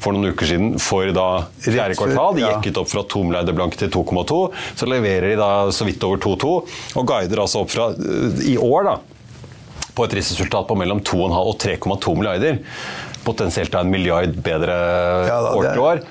for 0.03 0.17
noen 0.17 0.33
uker 0.35 0.49
siden 0.51 0.77
for 0.83 1.09
da 1.15 1.29
fjerde 1.65 1.97
kvartal. 1.99 2.37
De 2.37 2.45
jekket 2.45 2.81
opp 2.83 2.91
fra 2.93 3.03
2 3.17 3.25
milliarder 3.27 3.57
blank 3.57 3.77
til 3.81 3.91
2,2. 3.93 4.41
Så 4.79 4.89
leverer 4.91 5.33
de 5.33 5.37
da 5.41 5.51
så 5.75 5.89
vidt 5.89 6.05
over 6.07 6.23
2,2, 6.23 6.55
og 7.01 7.07
guider 7.09 7.43
altså 7.45 7.65
opp 7.65 7.73
fra 7.75 7.91
øh, 7.97 8.41
i 8.47 8.57
år, 8.61 8.91
da 8.91 8.97
på 9.97 10.05
et 10.05 10.13
driftsresultat 10.13 10.69
på 10.69 10.77
mellom 10.77 11.01
2,5 11.01 11.37
og 11.41 11.55
3,2 11.63 12.15
milliarder. 12.19 12.59
Potensielt 13.25 13.73
da 13.73 13.81
en 13.83 13.91
milliard 13.91 14.37
bedre 14.45 14.77
Ja, 15.27 15.39
da, 15.41 15.55
år 15.57 15.71
til 15.71 15.83
år. 15.83 16.03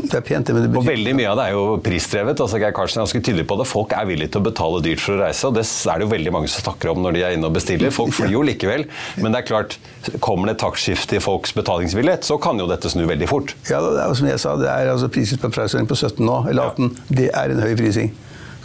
Det 0.00 0.16
er 0.16 0.24
pent, 0.24 0.50
men 0.54 0.64
det 0.64 0.78
Og 0.80 0.86
veldig 0.86 1.12
mye 1.18 1.28
av 1.30 1.38
det 1.40 1.46
er 1.48 1.56
jo 1.56 1.64
prisdrevet. 1.84 2.40
altså 2.40 2.60
Geir 2.62 2.72
Karlsen 2.76 3.00
er 3.00 3.04
ganske 3.04 3.22
tydelig 3.26 3.46
på 3.50 3.58
det. 3.60 3.66
Folk 3.68 3.92
er 3.96 4.08
villige 4.08 4.32
til 4.34 4.42
å 4.42 4.46
betale 4.48 4.80
dyrt 4.84 5.02
for 5.02 5.16
å 5.16 5.20
reise, 5.24 5.48
og 5.48 5.58
det 5.58 5.66
er 5.66 6.00
det 6.00 6.06
jo 6.06 6.12
veldig 6.14 6.34
mange 6.36 6.50
som 6.52 6.64
snakker 6.64 6.92
om 6.94 7.02
når 7.04 7.16
de 7.16 7.24
er 7.26 7.36
inne 7.36 7.50
og 7.50 7.56
bestiller. 7.58 7.92
Folk 7.94 8.14
flyr 8.16 8.32
jo 8.34 8.44
likevel, 8.46 8.86
men 9.20 9.34
det 9.34 9.42
er 9.42 9.48
klart, 9.50 9.76
kommer 10.24 10.50
det 10.50 10.56
et 10.56 10.64
taktskifte 10.64 11.18
i 11.18 11.22
folks 11.24 11.52
betalingsvillighet, 11.56 12.24
så 12.26 12.38
kan 12.42 12.58
jo 12.60 12.68
dette 12.70 12.90
snu 12.92 13.04
veldig 13.10 13.28
fort. 13.30 13.54
Ja, 13.70 13.82
det 13.84 14.00
er 14.00 14.08
jo 14.08 14.18
som 14.22 14.30
jeg 14.30 14.42
sa, 14.42 14.56
det 14.60 14.70
er 14.72 14.94
altså 14.94 15.10
priset 15.12 15.42
på 15.42 15.52
Priceline 15.52 15.90
på 15.90 15.98
17 15.98 16.24
nå, 16.24 16.42
eller 16.50 16.72
18. 16.72 16.92
Det 17.20 17.30
er 17.34 17.54
en 17.54 17.64
høy 17.66 17.74
prising. 17.78 18.12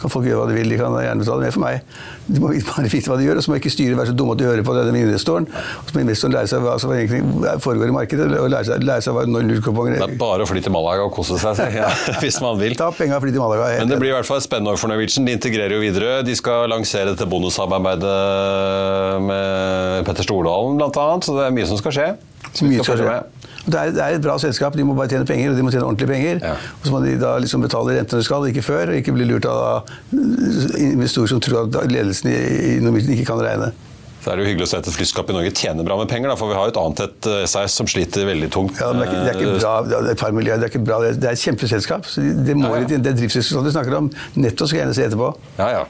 Kan 0.00 0.12
folk 0.12 0.26
gjøre 0.28 0.42
hva 0.42 0.48
de 0.50 0.56
vil, 0.58 0.68
de 0.72 0.78
kan 0.80 0.94
gjerne 1.00 1.22
betale 1.22 1.46
mer 1.46 1.54
for 1.54 1.64
meg. 1.64 1.96
De 2.26 2.42
må 2.42 2.50
bare 2.68 2.90
vite 2.92 3.10
hva 3.10 3.16
de 3.20 3.26
gjør, 3.26 3.40
og 3.40 3.46
så 3.46 3.52
må 3.52 3.58
ikke 3.60 3.72
styret 3.72 3.98
være 3.98 4.10
så 4.10 4.16
dumme 4.18 4.34
at 4.36 4.42
de 4.42 4.48
hører 4.48 4.66
på 4.66 4.74
denne 4.76 5.02
investoren. 5.02 5.46
Og 5.48 5.88
så 5.88 5.96
må 5.96 6.02
investoren 6.04 6.36
lære 6.36 6.50
seg 6.52 6.64
hva 6.66 6.74
som 6.82 6.92
egentlig 6.96 7.22
foregår 7.64 7.92
i 7.92 7.96
markedet, 7.96 8.28
og 8.36 8.50
lære 8.52 8.68
seg, 8.68 8.84
lære 8.86 9.06
seg 9.06 9.16
hva 9.16 9.24
nullkuponger 9.30 9.96
Det 9.96 10.04
er 10.08 10.18
bare 10.20 10.44
å 10.44 10.50
fly 10.50 10.62
til 10.64 10.74
Malaga 10.74 11.06
og 11.08 11.14
kose 11.16 11.40
seg, 11.40 11.62
ja, 11.78 11.88
hvis 12.22 12.40
man 12.44 12.60
vil. 12.60 12.76
Ta 12.78 12.90
penga 12.96 13.18
og 13.18 13.24
fly 13.24 13.32
til 13.32 13.42
Malaga. 13.42 13.70
helt 13.72 13.84
Men 13.86 13.94
det 13.94 14.00
blir 14.02 14.12
i 14.12 14.16
hvert 14.18 14.28
fall 14.28 14.42
spennende 14.44 14.76
for 14.80 14.92
Norwegian. 14.92 15.26
De 15.28 15.36
integrerer 15.38 15.76
jo 15.78 15.82
videre. 15.82 16.20
De 16.26 16.36
skal 16.38 16.68
lansere 16.72 17.14
dette 17.14 17.28
bonussamarbeidet 17.30 18.16
med 19.26 20.06
Petter 20.08 20.26
Stordalen 20.26 20.76
bl.a., 20.80 21.06
så 21.24 21.36
det 21.38 21.46
er 21.46 21.54
mye 21.56 21.68
som 21.68 21.80
skal 21.80 21.94
skje. 21.96 22.08
Mye 22.64 22.84
skal 22.86 23.00
skje. 23.02 23.16
Det 23.66 23.78
er, 23.80 23.90
det 23.96 24.02
er 24.02 24.16
et 24.16 24.22
bra 24.22 24.36
selskap, 24.38 24.76
de 24.78 24.84
må 24.86 24.94
bare 24.94 25.10
tjene 25.10 25.26
penger, 25.26 25.50
og 25.50 25.58
de 25.58 25.64
må 25.66 25.72
tjene 25.74 25.88
ordentlige 25.88 26.12
penger. 26.12 26.38
Ja. 26.44 26.54
Og 26.78 26.86
så 26.86 26.94
må 26.94 27.00
de 27.02 27.16
da 27.18 27.32
liksom 27.42 27.64
betale 27.66 27.96
rentene 27.98 28.22
de 28.22 28.28
skal, 28.28 28.46
ikke 28.52 28.62
før, 28.62 28.92
og 28.92 29.00
ikke 29.00 29.16
bli 29.16 29.26
lurt 29.26 29.48
av 29.50 29.90
investorer 30.78 31.34
som 31.34 31.42
tror 31.42 31.66
at 31.66 31.90
ledelsen 31.90 32.30
i 32.30 32.38
i 32.76 32.78
Norwegian 32.84 33.16
ikke 33.16 33.26
kan 33.32 33.42
regne. 33.42 33.72
Så 34.26 34.32
er 34.32 34.40
det 34.40 34.42
jo 34.42 34.50
hyggelig 34.50 34.66
å 34.66 34.70
se 34.72 34.78
at 34.80 34.88
et 34.90 34.94
flyskap 34.96 35.28
i 35.30 35.34
Norge 35.36 35.50
tjener 35.54 35.86
bra 35.86 35.96
med 36.00 36.08
penger, 36.10 36.32
da, 36.32 36.34
for 36.38 36.50
vi 36.50 36.56
har 36.58 36.66
jo 36.66 36.72
et 36.72 36.78
annet 36.82 37.02
et 37.04 37.28
eh, 37.30 37.44
SAS 37.46 37.76
som 37.78 37.86
sliter 37.86 38.26
veldig 38.26 38.48
tungt. 38.54 38.80
Ja, 38.82 38.88
det, 38.90 39.04
er 39.06 39.28
ikke, 39.30 39.44
ikke 39.44 39.60
bra, 39.60 39.74
det 39.86 39.98
er 40.00 40.08
et 40.16 40.22
par 40.22 40.34
milliarder, 40.34 40.64
det 40.64 40.66
er 40.66 40.72
ikke 40.74 40.86
bra, 40.88 40.98
det 41.04 41.12
er, 41.14 41.36
et 41.36 41.44
kjempeselskap. 41.44 42.08
Så 42.10 42.24
det, 42.24 42.56
må 42.58 42.72
Ja, 42.72 42.80
ja. 42.82 42.88
det 42.90 43.12
er 43.12 43.20
driftsselskap 43.20 43.62
du 43.62 43.70
snakker 43.70 43.94
om. 44.00 44.10
Netto 44.34 44.66
skal 44.66 44.80
jeg 44.80 44.82
gjerne 44.82 44.96
se 44.98 45.06
etterpå. 45.06 45.30
Ja, 45.60 45.68
ja. 45.76 45.84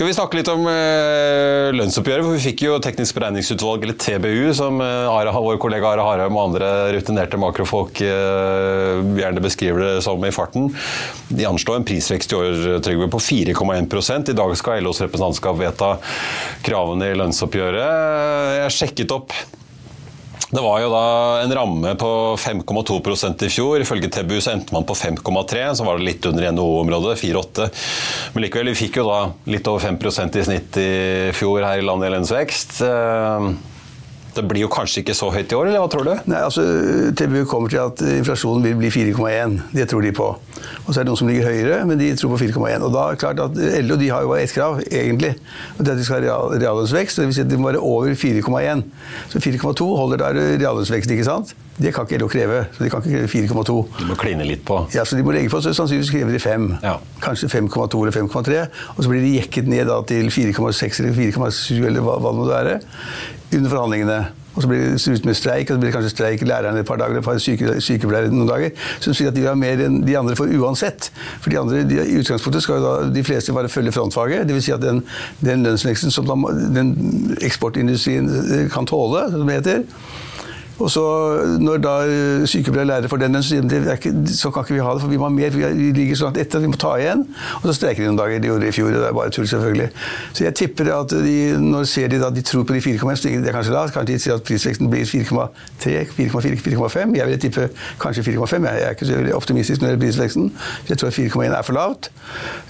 Skal 0.00 0.06
vi 0.06 0.14
snakke 0.16 0.38
litt 0.38 0.48
om 0.48 0.62
eh, 0.70 1.70
lønnsoppgjøret? 1.76 2.24
for 2.24 2.36
Vi 2.38 2.44
fikk 2.44 2.62
jo 2.64 2.78
Teknisk 2.80 3.18
beregningsutvalg, 3.18 3.82
eller 3.84 3.98
TBU, 4.00 4.52
som 4.56 4.80
eh, 4.80 5.34
vår 5.36 5.58
kollega 5.60 5.90
Are 5.90 6.06
Harheim 6.06 6.38
og 6.38 6.46
andre 6.46 6.70
rutinerte 6.94 7.40
makrofolk 7.40 8.00
eh, 8.06 9.02
gjerne 9.18 9.44
beskriver 9.44 9.84
det 9.84 9.92
som 10.06 10.24
i 10.24 10.32
farten. 10.32 10.70
De 11.28 11.48
anslår 11.48 11.80
en 11.80 11.88
prisvekst 11.88 12.32
i 12.32 12.38
år 12.38 12.80
Trygve, 12.86 13.10
på 13.12 13.20
4,1% 13.20 14.32
I 14.32 14.38
dag 14.38 14.56
skal 14.56 14.84
LOs 14.86 15.02
representantskap 15.04 15.60
vedta 15.60 15.96
kravene 16.64 17.10
i 17.10 17.18
lønnsoppgjøret. 17.20 18.60
Jeg 18.62 18.76
sjekket 18.78 19.16
opp 19.18 19.34
det 20.50 20.62
var 20.64 20.80
jo 20.82 20.90
da 20.90 21.04
en 21.44 21.54
ramme 21.54 21.92
på 21.98 22.10
5,2% 22.42 23.44
i 23.46 23.50
fjor. 23.54 23.84
Ifølge 23.84 24.10
TBU 24.10 24.40
så 24.42 24.56
endte 24.56 24.74
man 24.74 24.86
på 24.86 24.96
5,3, 24.98 25.62
så 25.78 25.86
var 25.86 25.98
det 25.98 26.08
litt 26.08 26.26
under 26.26 26.50
NHO-området, 26.56 27.20
4,8. 27.22 27.68
Men 28.34 28.44
likevel, 28.46 28.72
vi 28.72 28.80
fikk 28.82 28.98
jo 28.98 29.06
da 29.06 29.20
litt 29.50 29.70
over 29.70 29.84
5% 29.86 30.40
i 30.40 30.46
snitt 30.48 30.80
i 30.82 30.90
fjor 31.38 31.62
her 31.62 31.78
i 31.78 31.86
landet 31.86 32.10
i 32.10 32.14
lønnsvekst. 32.16 32.80
Det 34.40 34.48
blir 34.48 34.62
jo 34.64 34.70
kanskje 34.72 35.02
ikke 35.02 35.14
så 35.16 35.28
høyt 35.34 35.52
i 35.52 35.56
år, 35.58 35.68
eller 35.68 35.82
hva 35.82 35.88
tror 35.92 36.06
du? 36.06 36.12
Nei, 36.30 36.38
altså, 36.40 36.62
TBU 37.18 37.42
kommer 37.50 37.68
til 37.68 37.82
at 37.82 38.00
inflasjonen 38.00 38.64
vil 38.64 38.78
bli 38.80 38.88
4,1. 38.94 39.58
Det 39.74 39.84
tror 39.90 40.04
de 40.06 40.12
på. 40.16 40.28
Og 40.86 40.88
så 40.88 41.00
er 41.00 41.04
det 41.04 41.10
noen 41.10 41.20
som 41.20 41.28
ligger 41.28 41.48
høyere, 41.50 41.80
men 41.88 42.00
de 42.00 42.08
tror 42.16 42.32
på 42.32 42.40
4,1. 42.40 42.86
Og 42.86 42.94
da 42.94 43.02
er 43.04 43.16
det 43.16 43.20
klart 43.20 43.42
at 43.44 43.58
LO 43.84 43.98
de 44.00 44.08
har 44.08 44.24
jo 44.24 44.30
bare 44.32 44.46
ett 44.46 44.54
krav, 44.56 44.80
egentlig. 44.88 45.34
og 45.76 45.82
det 45.84 45.92
er 45.92 45.92
at 45.92 46.00
de 46.00 46.06
skal 46.08 46.24
ha 46.24 46.38
reallønnsvekst. 46.54 47.20
Det 47.20 47.26
vil 47.28 47.36
si 47.36 47.44
at 47.44 47.50
de 47.50 47.58
må 47.60 47.68
være 47.68 47.82
over 47.84 48.14
4,1. 48.16 48.84
Så 49.34 49.42
4,2 49.44 49.90
holder 50.00 50.24
der 50.24 50.40
reallønnsvekst, 50.62 51.12
ikke 51.12 51.28
sant? 51.28 51.52
Det 51.80 51.92
kan 51.96 52.08
ikke 52.08 52.20
LO 52.20 52.28
kreve. 52.32 52.64
så 52.76 52.84
De 52.84 52.90
kan 52.92 53.04
ikke 53.04 53.26
kreve 53.26 53.48
4,2. 53.48 53.76
De 54.00 54.08
må 54.08 54.16
kline 54.20 54.48
litt 54.48 54.64
på. 54.68 54.80
Ja, 54.96 55.04
så 55.04 55.16
de 55.20 55.24
må 55.24 55.36
legge 55.36 55.52
på, 55.52 55.60
så 55.60 55.74
sannsynligvis 55.76 56.12
krever 56.16 56.32
de 56.32 56.40
5. 56.40 56.70
Ja. 56.84 56.96
Kanskje 57.24 57.52
5,2 57.52 58.00
eller 58.04 58.16
5,3. 58.16 58.64
Og 58.96 59.04
så 59.04 59.12
blir 59.12 59.24
de 59.24 59.36
jekket 59.36 59.68
ned 59.68 59.88
da, 59.88 60.00
til 60.08 60.32
4,6 60.32 61.04
eller 61.04 61.16
4,7 61.16 61.86
eller 61.86 62.04
hva, 62.04 62.16
hva 62.20 62.32
det 62.32 62.40
måtte 62.40 62.56
være 62.56 62.80
under 63.54 63.70
forhandlingene. 63.70 64.20
Og 64.54 64.62
så 64.62 64.68
blir 64.68 64.78
det 64.78 65.08
ut 65.14 65.24
med 65.24 65.34
streik, 65.38 65.70
og 65.70 65.76
så 65.76 65.80
blir 65.80 65.88
det 65.88 65.94
kanskje 65.94 66.10
streik 66.10 66.42
lærerne 66.42 66.80
et 66.82 66.86
par 66.86 66.98
dager, 66.98 67.20
eller 67.20 67.38
syke, 67.38 67.76
sykepleiere 67.80 68.32
noen 68.32 68.48
dager. 68.48 68.70
Som 69.00 69.14
sier 69.14 69.30
at 69.30 69.36
de 69.36 69.46
har 69.46 69.58
mer 69.58 69.78
enn 69.84 70.00
de 70.06 70.16
andre 70.18 70.34
får 70.36 70.50
uansett. 70.58 71.10
For 71.40 71.52
de 71.52 71.60
andre, 71.60 71.84
de, 71.86 72.00
i 72.02 72.18
utgangspunktet 72.18 72.66
skal 72.66 72.82
da 72.82 72.94
de 73.14 73.24
fleste 73.24 73.54
bare 73.54 73.70
følge 73.70 73.94
frontfaget. 73.94 74.48
Dvs. 74.50 74.66
Si 74.66 74.74
at 74.74 74.82
den, 74.82 75.04
den 75.44 75.62
lønnsveksten 75.66 76.10
som 76.14 76.28
den 76.74 76.96
eksportindustrien 77.40 78.26
eh, 78.40 78.66
kan 78.72 78.90
tåle, 78.90 79.28
som 79.30 79.46
det 79.46 79.60
heter, 79.60 79.86
og 80.80 80.90
så 80.90 81.04
Når 81.60 81.80
da 81.84 81.94
sykepleiere 82.48 82.84
og 82.84 82.90
lærere 82.90 83.08
får 83.08 83.20
den 83.20 83.36
lønnen, 83.36 84.26
så 84.26 84.50
kan 84.50 84.64
ikke 84.64 84.74
vi 84.74 84.80
ha 84.84 84.92
det, 84.94 85.02
for 85.02 85.12
vi 85.12 85.18
må 85.20 85.28
ha 85.28 85.32
mer. 85.34 85.50
Vi 85.50 85.90
ligger 85.96 86.16
så 86.16 86.28
langt 86.28 86.38
etter 86.40 86.58
at 86.58 86.64
vi 86.64 86.70
må 86.72 86.78
ta 86.80 86.94
igjen. 86.98 87.24
Og 87.60 87.68
så 87.68 87.74
streiker 87.76 88.02
de 88.02 88.08
noen 88.08 88.18
dager. 88.18 88.40
De 88.40 88.50
gjorde 88.50 88.64
det 88.64 88.72
i 88.72 88.76
fjor, 88.76 88.88
og 88.90 88.96
det 88.96 89.08
er 89.08 89.16
bare 89.16 89.34
tull, 89.34 89.48
selvfølgelig. 89.50 89.88
Så 90.32 90.44
jeg 90.44 90.56
tipper 90.60 90.92
at 90.94 91.14
de, 91.26 91.36
når 91.60 91.88
ser 91.90 92.08
de 92.12 92.20
da 92.22 92.30
de 92.34 92.44
tror 92.46 92.64
på 92.68 92.76
de 92.76 92.82
4,1, 92.84 93.20
så 93.20 93.28
det 93.28 93.50
er 93.50 93.56
kanskje 93.56 93.74
da, 93.74 93.84
kanskje 93.94 94.12
de 94.12 94.18
sier 94.24 94.38
at 94.38 94.46
prisveksten 94.46 94.90
blir 94.92 95.04
4,3, 95.08 95.96
4,4, 96.16 96.56
4,5. 96.64 97.16
Jeg 97.20 97.28
vil 97.30 97.40
tippe 97.46 97.68
kanskje 98.00 98.26
4,5. 98.30 98.68
Jeg 98.70 98.86
er 98.86 98.96
ikke 98.96 99.10
så 99.10 99.20
veldig 99.20 99.36
optimistisk 99.36 99.80
det 99.80 99.90
gjelder 99.90 100.04
prisveksten. 100.06 100.50
Jeg 100.88 101.02
tror 101.02 101.14
4,1 101.18 101.58
er 101.58 101.66
for 101.66 101.76
lavt. 101.76 102.10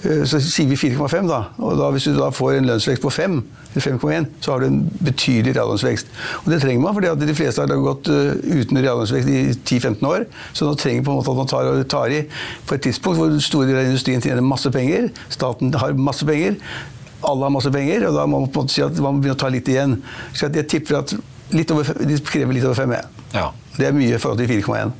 Så 0.03 0.41
sier 0.43 0.69
vi 0.71 0.79
4,5, 0.79 1.31
da. 1.31 1.43
Og 1.61 1.77
da, 1.79 1.91
hvis 1.95 2.09
du 2.09 2.15
da 2.17 2.31
får 2.33 2.59
en 2.59 2.71
lønnsvekst 2.73 3.03
på 3.03 3.13
5, 3.13 3.41
eller 3.71 3.85
5,1, 3.85 4.25
så 4.43 4.51
har 4.51 4.59
du 4.59 4.67
en 4.67 4.81
betydelig 4.99 5.55
reallønnsvekst. 5.55 6.11
Og 6.43 6.51
det 6.51 6.61
trenger 6.63 6.83
man, 6.83 6.95
fordi 6.97 7.27
de 7.27 7.35
fleste 7.35 7.63
har 7.63 7.83
gått 7.85 8.00
uten 8.09 8.79
reallønnsvekst 8.79 9.29
i 9.29 9.41
10-15 9.53 10.07
år. 10.07 10.25
Så 10.53 10.67
nå 10.67 10.75
trenger 10.79 11.05
på 11.05 11.13
en 11.13 11.19
måte 11.19 11.33
at 11.33 11.41
man 11.41 11.51
tar, 11.51 11.69
tar 11.91 12.15
i 12.15 12.23
på 12.67 12.77
et 12.77 12.85
tidspunkt 12.87 13.19
hvor 13.19 13.35
store 13.43 13.69
deler 13.69 13.83
av 13.83 13.91
industrien 13.91 14.23
tjener 14.23 14.45
masse 14.45 14.71
penger, 14.73 15.11
staten 15.33 15.73
har 15.81 15.93
masse 15.97 16.27
penger, 16.27 16.57
alle 17.27 17.45
har 17.45 17.53
masse 17.53 17.71
penger, 17.73 18.07
og 18.09 18.17
da 18.17 18.25
må 18.25 18.41
man 18.41 18.49
på 18.49 18.63
en 18.63 18.67
måte 18.67 18.77
si 18.77 18.85
at 18.85 18.97
man 18.97 19.17
må 19.17 19.23
begynne 19.23 19.37
å 19.37 19.43
ta 19.43 19.51
litt 19.53 19.69
igjen. 19.69 19.99
Så 20.33 20.49
jeg 20.49 20.67
tipper 20.71 21.01
at 21.03 21.13
over, 21.13 21.93
de 22.07 22.19
krever 22.25 22.57
litt 22.57 22.65
over 22.65 22.79
5 22.79 22.97
E. 22.97 23.01
Ja. 23.35 23.49
Det 23.77 23.87
er 23.87 23.95
mye 23.95 24.15
i 24.15 24.21
forhold 24.21 24.41
til 24.41 24.49
4,1. 24.61 24.93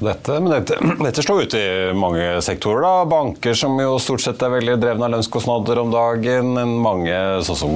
Dette, 0.00 0.36
men 0.40 0.52
dette, 0.52 0.76
dette, 1.04 1.22
slår 1.22 1.42
ut 1.44 1.54
i 1.58 1.64
mange 1.96 2.24
sektorer. 2.44 2.80
da. 2.80 3.04
Banker 3.10 3.56
som 3.58 3.76
jo 3.80 3.98
stort 4.00 4.24
sett 4.24 4.40
er 4.42 4.52
veldig 4.54 4.78
drevne 4.80 5.04
av 5.06 5.12
lønnskostnader 5.16 5.80
om 5.82 5.92
dagen. 5.92 6.54
Mange, 6.80 7.16
sånn 7.44 7.58
som 7.60 7.74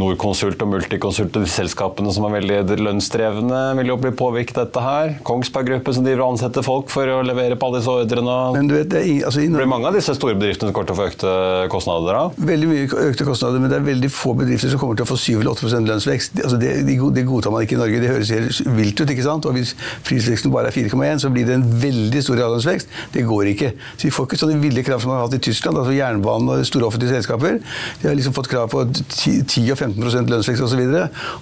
Norconsult 0.00 0.62
og 0.64 0.72
Multiconsult 0.72 1.38
og 1.38 1.46
de 1.46 1.50
selskapene 1.52 2.10
som 2.14 2.26
er 2.26 2.34
veldig 2.40 2.78
lønnsdrevne, 2.82 3.60
vil 3.78 3.92
jo 3.92 3.98
bli 4.02 4.14
påvirket 4.18 4.58
av 4.58 4.66
dette 4.68 4.82
her. 4.82 5.14
Kongsberg 5.28 5.70
Gruppe 5.70 5.94
som 5.94 6.06
driver 6.06 6.24
og 6.24 6.34
ansetter 6.34 6.66
folk 6.66 6.90
for 6.92 7.06
å 7.06 7.20
levere 7.22 7.54
på 7.54 7.68
alle 7.68 7.78
disse 7.78 7.94
ordrene. 7.94 8.38
Men 8.56 8.70
du 8.70 8.74
vet, 8.76 8.90
det, 8.90 9.04
er, 9.06 9.22
altså, 9.28 9.46
blir 9.54 9.70
mange 9.70 9.86
av 9.88 9.96
disse 9.96 10.16
store 10.18 10.34
bedriftene 10.40 10.72
som 10.72 10.76
kommer 10.76 10.90
til 10.90 10.96
å 10.96 11.00
få 11.00 11.08
økte 11.12 11.36
kostnader 11.72 12.18
da? 12.18 12.24
Veldig 12.50 12.72
mye 12.72 12.90
økte 13.12 13.28
kostnader, 13.28 13.62
men 13.62 13.70
det 13.70 13.78
er 13.78 13.86
veldig 13.86 14.10
få 14.12 14.34
bedrifter 14.42 14.74
som 14.74 14.82
kommer 14.82 14.98
til 14.98 15.06
å 15.06 15.12
få 15.12 15.20
7 15.20 15.30
eller 15.38 15.54
8 15.54 15.82
lønnsvekst. 15.92 16.42
Altså, 16.42 16.58
det, 16.58 16.74
det, 16.90 16.98
godtar 17.28 17.54
man 17.54 17.62
ikke 17.62 17.78
i 17.78 17.82
Norge. 17.84 18.02
Det 18.02 18.10
høres 18.10 18.34
helt 18.34 18.74
vilt 18.80 18.98
ut, 18.98 19.14
ikke 19.14 19.28
sant? 19.28 19.46
Og 19.46 19.56
hvis 19.56 19.76
prisveksten 20.08 20.52
bare 20.54 20.72
er 20.72 20.76
4,1, 20.76 21.22
så 21.22 21.30
blir 21.32 21.46
det 21.46 21.51
en 21.56 21.66
veldig 21.82 22.22
stor 22.24 22.38
reallønnsvekst. 22.40 22.96
Det 23.14 23.24
går 23.28 23.52
ikke. 23.52 23.72
Så 23.96 24.08
Vi 24.08 24.12
får 24.14 24.28
ikke 24.28 24.40
sånne 24.42 24.60
ville 24.62 24.84
krav 24.86 25.02
som 25.02 25.12
man 25.12 25.20
har 25.20 25.28
hatt 25.28 25.36
i 25.38 25.42
Tyskland, 25.48 25.78
altså 25.78 25.94
jernbanen 25.96 26.50
og 26.52 26.66
store 26.66 26.88
offentlige 26.88 27.16
selskaper. 27.16 27.58
De 28.02 28.08
har 28.08 28.16
liksom 28.18 28.34
fått 28.36 28.50
krav 28.52 28.68
på 28.72 28.84
10 28.92 29.70
og 29.72 29.78
15% 29.78 30.32
lønnsvekst 30.32 30.66
osv. 30.66 30.82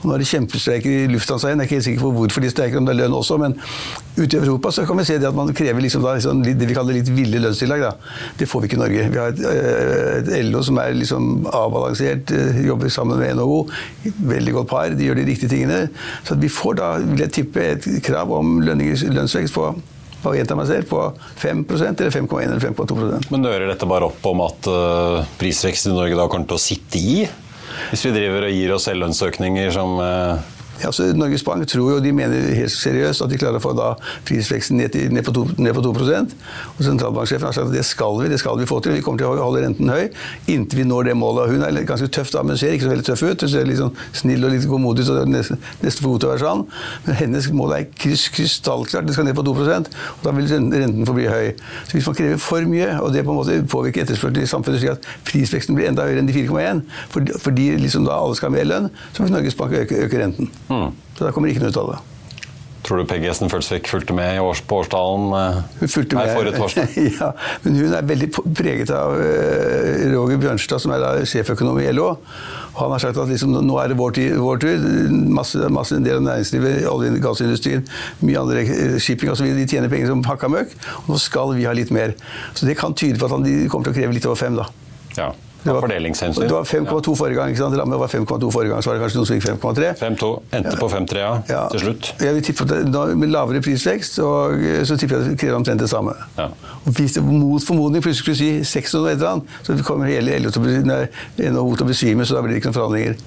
Nå 0.05 0.15
er 0.15 0.23
det 0.23 0.29
kjempestreiker 0.31 1.05
i 1.05 1.11
Lufthansa 1.13 1.51
igjen. 1.51 1.63
Jeg 1.63 1.67
er 1.67 1.71
ikke 1.71 1.81
helt 1.81 1.89
sikker 1.89 2.05
på 2.07 2.15
hvorfor 2.19 2.45
de 2.45 2.53
streiker, 2.53 2.81
om 2.81 2.89
det 2.89 2.97
er 2.97 3.03
lønn 3.03 3.17
også, 3.17 3.39
men 3.41 3.57
ute 4.17 4.37
i 4.37 4.41
Europa 4.41 4.73
så 4.75 4.85
kan 4.89 4.99
vi 4.99 5.07
se 5.09 5.19
at 5.21 5.37
man 5.37 5.53
krever 5.57 5.85
liksom 5.85 6.05
da, 6.05 6.15
liksom, 6.19 6.43
det 6.45 6.69
vi 6.69 6.77
kaller 6.77 6.97
litt 6.97 7.11
ville 7.15 7.43
lønnstillegg. 7.43 7.87
Det 8.39 8.49
får 8.51 8.65
vi 8.65 8.71
ikke 8.71 8.79
i 8.79 8.83
Norge. 8.83 9.07
Vi 9.15 9.21
har 9.21 9.35
et, 9.35 9.45
et 10.31 10.51
LO 10.51 10.65
som 10.67 10.81
er 10.83 10.97
liksom 10.97 11.47
avbalansert, 11.47 12.35
jobber 12.67 12.93
sammen 12.93 13.21
med 13.21 13.39
NHO. 13.39 13.63
Veldig 14.33 14.57
godt 14.59 14.73
par, 14.73 14.91
de 14.97 15.09
gjør 15.09 15.21
de 15.21 15.29
riktige 15.29 15.53
tingene. 15.53 15.87
Så 16.25 16.37
vi 16.41 16.51
får 16.53 16.81
da, 16.81 16.91
vil 17.05 17.25
jeg 17.25 17.35
tippe, 17.41 17.71
et 17.77 17.89
krav 18.05 18.33
om 18.35 18.61
lønnsvekst 18.65 19.55
på 19.57 19.71
meg 20.25 20.69
selv, 20.69 20.89
på 20.91 21.03
5% 21.41 22.03
eller 22.03 22.15
5,1 22.15 22.45
eller 22.45 22.63
5,2% 22.63 23.31
Men 23.33 23.45
nører 23.47 23.71
dette 23.71 23.89
bare 23.89 24.11
opp 24.11 24.27
om 24.31 24.45
at 24.45 24.71
uh, 24.71 25.21
prisveksten 25.41 25.95
i 25.95 25.99
Norge 25.99 26.19
da 26.19 26.29
kommer 26.31 26.51
til 26.51 26.59
å 26.59 26.63
sitte 26.63 27.01
i? 27.01 27.21
Hvis 27.91 28.05
vi 28.07 28.15
driver 28.15 28.47
og 28.49 28.55
gir 28.55 28.75
oss 28.75 28.89
selv 28.91 29.07
lønnsøkninger 29.07 29.71
som 29.75 30.01
uh 30.01 30.57
altså, 30.87 31.11
Norges 31.17 31.45
Bank 31.47 31.67
tror 31.69 31.95
jo, 31.95 31.99
de 32.05 32.13
mener 32.15 32.55
helt 32.57 32.75
seriøst 32.75 33.25
at 33.25 33.33
de 33.33 33.39
klarer 33.41 33.61
å 33.61 33.65
få 33.65 33.75
prisveksten 34.29 34.79
ned, 34.81 34.93
til, 34.95 35.13
ned, 35.13 35.25
på 35.27 35.35
2, 35.37 35.45
ned 35.59 35.77
på 35.77 35.85
2 35.85 35.93
og 36.01 36.85
Sentralbanksjefen 36.85 37.47
har 37.47 37.57
sagt 37.57 37.69
at 37.69 37.75
det 37.75 37.85
skal 37.87 38.19
vi 38.21 38.31
det 38.31 38.39
skal 38.41 38.59
vi 38.59 38.67
få 38.69 38.81
til. 38.81 38.95
Vi 38.97 39.05
kommer 39.05 39.21
til 39.21 39.31
å 39.31 39.45
holde 39.45 39.65
renten 39.65 39.91
høy 39.91 40.09
inntil 40.51 40.83
vi 40.83 40.87
når 40.89 41.11
det 41.11 41.17
målet. 41.19 41.53
Hun 41.53 41.65
er 41.67 41.81
ganske 41.87 42.09
tøff, 42.13 42.33
da, 42.35 42.43
men 42.47 42.59
ser 42.61 42.75
ikke 42.75 42.87
så 42.87 42.93
veldig 42.95 43.07
tøff 43.11 43.25
ut. 43.27 43.45
Hun 43.45 43.53
ser 43.53 43.69
litt 43.69 43.81
sånn 43.81 43.95
snill 44.17 44.47
og 44.47 44.55
litt 44.55 44.69
godmodig 44.71 45.07
ut. 45.09 45.29
nesten 45.31 45.59
for 46.01 46.13
god 46.13 46.23
til 46.23 46.31
å 46.31 46.33
være 46.33 46.45
sånn. 46.45 46.65
Men 47.07 47.21
hennes 47.21 47.51
mål 47.57 47.77
er 47.77 47.89
krystallklart. 48.01 49.09
Det 49.09 49.17
skal 49.17 49.29
ned 49.29 49.39
på 49.39 49.45
2% 49.47 49.91
og 50.21 50.25
da 50.25 50.35
vil 50.37 50.49
renten 50.51 51.07
få 51.09 51.15
bli 51.17 51.27
høy. 51.31 51.53
Så 51.89 51.97
Hvis 51.97 52.09
man 52.09 52.17
krever 52.19 52.41
for 52.43 52.67
mye, 52.69 52.91
og 53.01 53.13
det 53.15 53.25
på 53.27 53.35
en 53.35 53.41
måte 53.41 53.59
påvirker 53.71 54.05
etterspørselen 54.05 54.47
i 54.47 54.51
samfunnet 54.51 54.83
slik 54.83 54.95
at 54.95 55.09
prisveksten 55.29 55.77
blir 55.77 55.91
enda 55.91 56.07
høyere 56.07 56.23
enn 56.23 56.31
de 56.31 56.37
4,1, 56.37 56.83
fordi 57.45 57.71
liksom 57.81 58.07
da 58.09 58.19
alle 58.19 58.39
skal 58.39 58.51
ha 58.51 58.57
mer 58.57 58.69
lønn, 58.69 58.91
så 59.15 59.25
vil 59.25 59.35
Norges 59.35 59.59
Bank 59.59 59.77
øke, 59.83 60.05
øke 60.07 60.23
renten. 60.23 60.51
Mm. 60.71 60.95
Så 61.17 61.27
der 61.27 61.35
kommer 61.37 61.53
ikke 61.53 61.65
noe 61.65 61.75
ut 61.75 61.83
av 61.83 61.93
det. 61.93 62.01
Tror 62.87 63.03
du 63.03 63.05
PGS-en 63.05 63.51
Følsvik 63.53 63.89
fulgte 63.91 64.15
med 64.17 64.39
i 64.39 64.41
års, 64.41 64.63
på 64.65 64.79
årsdagen 64.81 65.35
eh, 65.37 65.59
hun 65.83 65.91
fulgte 65.93 66.17
med, 66.17 66.31
forrige 66.33 66.57
torsdag? 66.57 66.95
ja, 67.21 67.29
men 67.65 67.77
hun 67.77 67.97
er 67.97 68.07
veldig 68.09 68.29
preget 68.57 68.93
av 68.97 69.19
uh, 69.21 70.07
Roger 70.15 70.41
Bjørnstad, 70.41 70.81
som 70.81 70.95
er 70.97 71.03
da 71.03 71.11
sjeføkonom 71.29 71.77
i 71.83 71.91
LO. 71.93 72.15
Han 72.79 72.95
har 72.95 73.03
sagt 73.03 73.21
at 73.21 73.29
liksom, 73.29 73.53
nå 73.67 73.77
er 73.83 73.93
det 73.93 73.99
vår, 74.01 74.17
vår 74.41 74.63
tur. 74.63 74.87
Masse, 75.37 75.69
masse 75.73 75.99
en 75.99 76.07
del 76.07 76.23
av 76.23 76.25
næringslivet, 76.25 76.87
olje- 76.89 77.13
og 77.13 77.21
gassindustrien, 77.27 77.85
mye 78.25 78.41
andre 78.41 78.65
eh, 78.65 78.97
shipping 79.03 79.35
osv. 79.35 79.51
De 79.59 79.69
tjener 79.69 79.93
penger 79.93 80.09
som 80.09 80.25
hakka 80.25 80.49
møkk. 80.53 80.73
Og 81.03 81.13
nå 81.13 81.21
skal 81.21 81.53
vi 81.59 81.69
ha 81.69 81.77
litt 81.77 81.93
mer. 81.93 82.17
Så 82.57 82.71
det 82.71 82.79
kan 82.81 82.97
tyde 82.97 83.21
på 83.21 83.29
at 83.29 83.37
han, 83.37 83.45
de 83.45 83.69
kommer 83.69 83.91
til 83.91 83.97
å 83.97 84.01
kreve 84.01 84.17
litt 84.17 84.31
over 84.31 84.41
fem, 84.41 84.57
da. 84.57 84.71
Ja. 85.19 85.33
Det 85.65 85.75
var, 85.75 85.87
det 85.89 86.53
var 86.53 86.65
5,2 86.65 87.15
forrige 87.19 87.37
gang. 87.37 87.51
ikke 87.53 87.61
sant? 87.61 87.77
Rammet 87.77 88.01
var 88.01 88.09
5,2 88.09 88.51
forrige 88.53 88.73
gang, 88.73 88.83
så 88.83 88.91
var 88.91 88.97
det 88.97 89.03
kanskje 89.05 89.19
noen 89.21 89.29
som 89.29 89.37
gikk 89.37 89.47
5,3. 89.49 89.91
5,2. 90.01 90.31
Endte 90.57 90.77
på 90.81 90.89
5,3 90.89 91.19
ja, 91.21 91.33
ja, 91.51 91.65
til 91.75 91.83
slutt. 91.85 92.13
Jeg 92.21 92.37
vil 92.37 92.47
tippe 92.47 92.65
at 92.65 92.73
det, 92.95 93.03
Med 93.21 93.33
lavere 93.35 93.61
prisvekst 93.65 94.21
og, 94.25 94.65
så 94.89 94.97
tipper 94.97 95.19
jeg 95.19 95.27
at 95.27 95.35
det 95.35 95.41
krever 95.43 95.59
omtrent 95.59 95.85
det 95.85 95.91
samme. 95.93 96.15
Ja. 96.39 96.49
Og 96.85 96.95
Hvis 96.97 97.19
det 97.19 97.25
mot 97.27 97.67
formodning 97.67 98.03
plutselig 98.05 98.25
skulle 98.25 98.41
si 98.41 98.81
6 98.81 98.95
og 98.95 99.11
eller 99.11 99.35
annet, 99.35 99.59
så 99.67 99.77
kommer 99.85 100.09
hele 100.09 100.39
LO 100.41 100.55
til 100.55 101.85
å 101.85 101.91
besvime, 101.91 102.25
så 102.25 102.39
da 102.39 102.45
blir 102.45 102.57
det 102.57 102.63
ikke 102.63 102.73
noen 102.73 102.81
forhandlinger. 102.81 103.21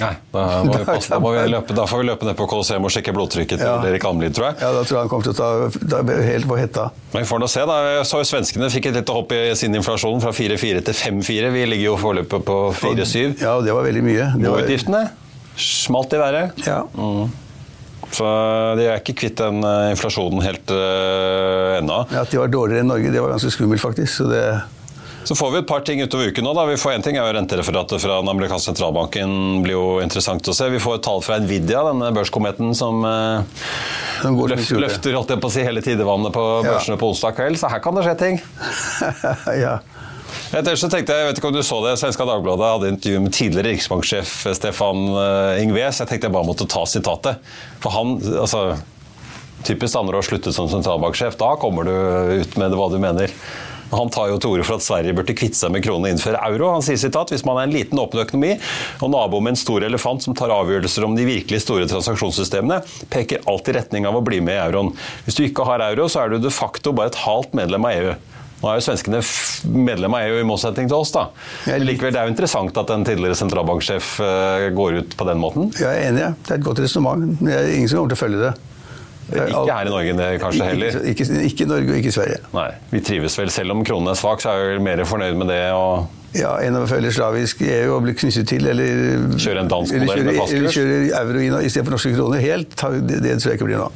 Nei, 0.00 0.12
da, 0.32 0.44
må 0.64 0.74
vi 0.74 0.86
passe, 0.88 1.12
da, 1.12 1.20
må 1.22 1.32
vi 1.34 1.44
løpe, 1.52 1.76
da 1.76 1.86
får 1.90 2.02
vi 2.02 2.08
løpe 2.08 2.28
ned 2.28 2.38
på 2.38 2.48
Colosseum 2.50 2.88
og 2.88 2.94
sjekke 2.94 3.14
blodtrykket 3.16 3.60
til 3.60 3.68
ja. 3.68 3.78
Erik 3.90 4.06
Amlid, 4.08 4.34
tror 4.36 4.50
jeg. 4.50 4.58
Ja, 4.62 4.72
da 4.76 4.84
tror 4.84 4.98
jeg 4.98 5.04
han 5.04 5.12
kommer 5.12 5.28
til 5.28 5.34
å 5.34 5.38
ta 5.40 6.20
helt 6.30 6.48
på 6.50 6.58
hetta. 6.60 6.88
Men 7.14 7.24
vi 7.24 7.30
får 7.30 7.42
nå 7.42 7.50
se, 7.50 7.64
da. 7.68 7.78
Jeg 7.98 8.08
så 8.10 8.22
jo 8.22 8.28
Svenskene 8.30 8.70
fikk 8.72 8.90
et 8.90 9.00
lite 9.00 9.16
hopp 9.16 9.34
i 9.36 9.42
sin 9.58 9.74
inflasjon 9.76 10.22
fra 10.24 10.32
4,4 10.36 10.84
til 10.88 11.00
5,4. 11.00 11.52
Vi 11.56 11.66
ligger 11.74 11.92
jo 11.92 11.98
foreløpig 12.00 12.42
på 12.46 12.60
4,7. 12.80 13.40
Ja, 13.42 13.56
og 13.56 13.66
det 13.66 13.76
var 13.76 13.86
veldig 13.88 14.06
mye. 14.06 14.30
Boutgiftene 14.40 15.08
smalt 15.60 16.12
i 16.16 16.20
været. 16.20 16.66
Ja. 16.66 16.82
Mm. 16.94 17.30
Så 18.10 18.26
de 18.78 18.88
er 18.88 18.98
ikke 18.98 19.14
kvitt 19.22 19.38
den 19.38 19.62
eh, 19.62 19.92
inflasjonen 19.92 20.42
helt 20.42 20.72
uh, 20.74 21.78
ennå. 21.78 22.02
Ja, 22.10 22.24
At 22.24 22.32
de 22.32 22.40
var 22.40 22.50
dårligere 22.50 22.82
enn 22.82 22.90
Norge, 22.90 23.12
det 23.12 23.22
var 23.22 23.36
ganske 23.36 23.52
skummelt, 23.54 23.82
faktisk. 23.82 24.12
så 24.16 24.30
det... 24.30 24.44
Så 25.24 25.34
får 25.36 25.50
vi 25.50 25.58
et 25.60 25.68
par 25.68 25.84
ting 25.84 26.00
utover 26.02 26.30
uken 26.30 26.44
nå. 26.44 26.54
da. 26.56 26.64
Vi 26.70 26.78
får 26.80 26.96
en 26.96 27.04
ting 27.04 27.18
er 27.18 27.26
jo 27.28 27.36
Rentereferatet 27.36 28.02
fra 28.02 28.18
den 28.22 28.30
amerikanske 28.32 28.72
sentralbanken 28.72 29.62
blir 29.64 29.76
jo 29.76 29.86
interessant 30.02 30.48
å 30.48 30.54
se. 30.56 30.68
Vi 30.72 30.80
får 30.82 30.98
et 30.98 31.06
tall 31.06 31.22
fra 31.24 31.38
Nvidia, 31.42 31.84
denne 31.90 32.10
børskometen 32.16 32.74
som 32.76 33.04
eh, 33.06 33.60
løf, 34.24 34.70
løfter 34.80 35.16
holdt 35.18 35.34
jeg 35.34 35.42
på 35.42 35.50
å 35.50 35.54
si, 35.54 35.64
hele 35.66 35.84
tidevannet 35.84 36.34
på 36.34 36.44
børsene 36.64 36.96
ja. 36.96 37.00
på 37.00 37.12
onsdag 37.12 37.36
kveld. 37.38 37.60
Så 37.60 37.70
her 37.72 37.82
kan 37.84 37.96
det 37.96 38.06
skje 38.08 38.16
ting. 38.24 38.40
ja. 39.64 39.78
Ellers 40.54 40.82
så 40.82 40.88
tenkte 40.90 41.14
Jeg 41.14 41.24
jeg 41.24 41.28
vet 41.28 41.40
ikke 41.40 41.50
om 41.50 41.54
du 41.54 41.62
så 41.66 41.80
det, 41.84 41.96
Svenska 41.98 42.24
Dagbladet 42.26 42.68
hadde 42.72 42.92
intervju 42.94 43.20
med 43.22 43.34
tidligere 43.34 43.74
riksbanksjef 43.74 44.32
Stefan 44.56 45.04
eh, 45.14 45.62
Ingves. 45.64 46.00
Jeg 46.02 46.10
tenkte 46.10 46.30
jeg 46.30 46.34
bare 46.34 46.48
måtte 46.48 46.66
ta 46.70 46.86
sitatet. 46.88 47.52
For 47.82 47.94
han, 47.94 48.16
altså 48.46 48.70
Typisk 49.60 49.92
andre 49.98 50.16
å 50.16 50.24
sluttet 50.24 50.56
som 50.56 50.70
sentralbanksjef. 50.72 51.34
Da 51.36 51.50
kommer 51.60 51.84
du 51.84 51.92
ut 52.40 52.54
med 52.56 52.72
hva 52.78 52.86
du 52.88 52.96
mener. 53.02 53.32
Han 53.90 54.10
tar 54.12 54.30
jo 54.30 54.38
til 54.40 54.54
orde 54.54 54.66
for 54.66 54.78
at 54.78 54.86
Sverige 54.86 55.16
burde 55.18 55.36
kvitte 55.36 55.58
seg 55.58 55.72
med 55.74 55.84
kronen 55.84 56.08
og 56.08 56.14
innføre 56.14 56.40
euro. 56.50 56.70
Han 56.76 56.84
sier 56.86 57.00
sitat 57.00 57.32
hvis 57.34 57.44
man 57.46 57.58
er 57.58 57.68
en 57.68 57.74
liten 57.74 58.00
åpen 58.00 58.22
økonomi 58.22 58.54
og 59.02 59.12
nabo 59.12 59.42
med 59.42 59.54
en 59.54 59.60
stor 59.60 59.86
elefant 59.86 60.24
som 60.24 60.36
tar 60.38 60.54
avgjørelser 60.54 61.06
om 61.06 61.16
de 61.18 61.26
virkelig 61.28 61.62
store 61.64 61.88
transaksjonssystemene, 61.90 62.80
peker 63.12 63.46
alt 63.50 63.70
i 63.70 63.76
retning 63.76 64.06
av 64.08 64.18
å 64.18 64.24
bli 64.24 64.40
med 64.44 64.58
i 64.58 64.64
euroen. 64.68 64.92
Hvis 65.26 65.38
du 65.38 65.44
ikke 65.46 65.66
har 65.68 65.84
euro, 65.90 66.08
så 66.10 66.24
er 66.24 66.34
du 66.34 66.40
de 66.42 66.54
facto 66.54 66.94
bare 66.96 67.12
et 67.12 67.22
halvt 67.24 67.56
medlem 67.58 67.88
av 67.88 67.96
EU. 67.98 68.18
Nå 68.60 68.68
er 68.68 68.76
jo 68.76 68.84
svenskene 68.84 69.20
medlem 69.72 70.14
av 70.16 70.26
EU 70.28 70.40
i 70.42 70.46
motsetning 70.46 70.88
til 70.90 70.98
oss, 71.00 71.14
da. 71.14 71.30
Likevel, 71.80 72.12
det 72.12 72.20
er 72.20 72.28
jo 72.28 72.34
interessant 72.34 72.76
at 72.76 72.92
en 72.92 73.06
tidligere 73.08 73.38
sentralbanksjef 73.40 74.10
eh, 74.24 74.66
går 74.76 74.98
ut 75.00 75.16
på 75.16 75.28
den 75.30 75.40
måten. 75.40 75.70
Jeg 75.80 75.88
er 75.88 76.10
enig, 76.10 76.26
det 76.44 76.52
er 76.52 76.60
et 76.60 76.66
godt 76.66 76.82
resonnement. 76.84 77.40
Ingen 77.40 77.88
som 77.88 78.02
kommer 78.02 78.12
til 78.12 78.18
å 78.18 78.24
følge 78.26 78.42
det. 78.44 78.52
Ikke 79.30 79.74
her 79.74 79.88
i 79.88 79.90
Norge 79.90 80.30
kanskje 80.42 80.70
heller? 80.70 80.96
Ikke, 81.10 81.26
ikke, 81.26 81.42
ikke 81.48 81.66
Norge 81.70 81.92
og 81.92 82.00
ikke 82.00 82.14
Sverige. 82.14 82.40
Nei, 82.54 82.70
Vi 82.90 83.02
trives 83.06 83.38
vel, 83.38 83.50
selv 83.54 83.76
om 83.76 83.84
kronen 83.86 84.10
er 84.10 84.18
svak, 84.18 84.42
så 84.42 84.54
er 84.54 84.64
vi 84.64 84.72
vel 84.74 84.82
mer 84.88 85.04
fornøyd 85.08 85.38
med 85.38 85.52
det. 85.52 85.62
og 85.76 86.08
ja, 86.30 86.52
en 86.62 86.76
av 86.78 86.84
følge 86.86 87.10
slavisk 87.10 87.62
EU 87.66 87.96
og 87.96 88.04
bli 88.04 88.12
knyttet 88.14 88.46
til, 88.46 88.68
eller 88.70 89.24
Kjøre 89.34 89.64
en 89.64 89.70
dansk 89.70 89.96
modell 89.98 90.22
med 90.28 90.36
fastkurs? 90.38 90.76
Eller 90.76 90.76
kjøre 90.76 91.48
euro 91.50 91.62
istedenfor 91.66 91.96
norske 91.96 92.12
kroner 92.14 92.44
helt. 92.44 92.76
Det, 92.78 93.18
det 93.24 93.32
tror 93.40 93.50
jeg 93.50 93.58
ikke 93.58 93.66
blir 93.66 93.82
noe 93.82 93.90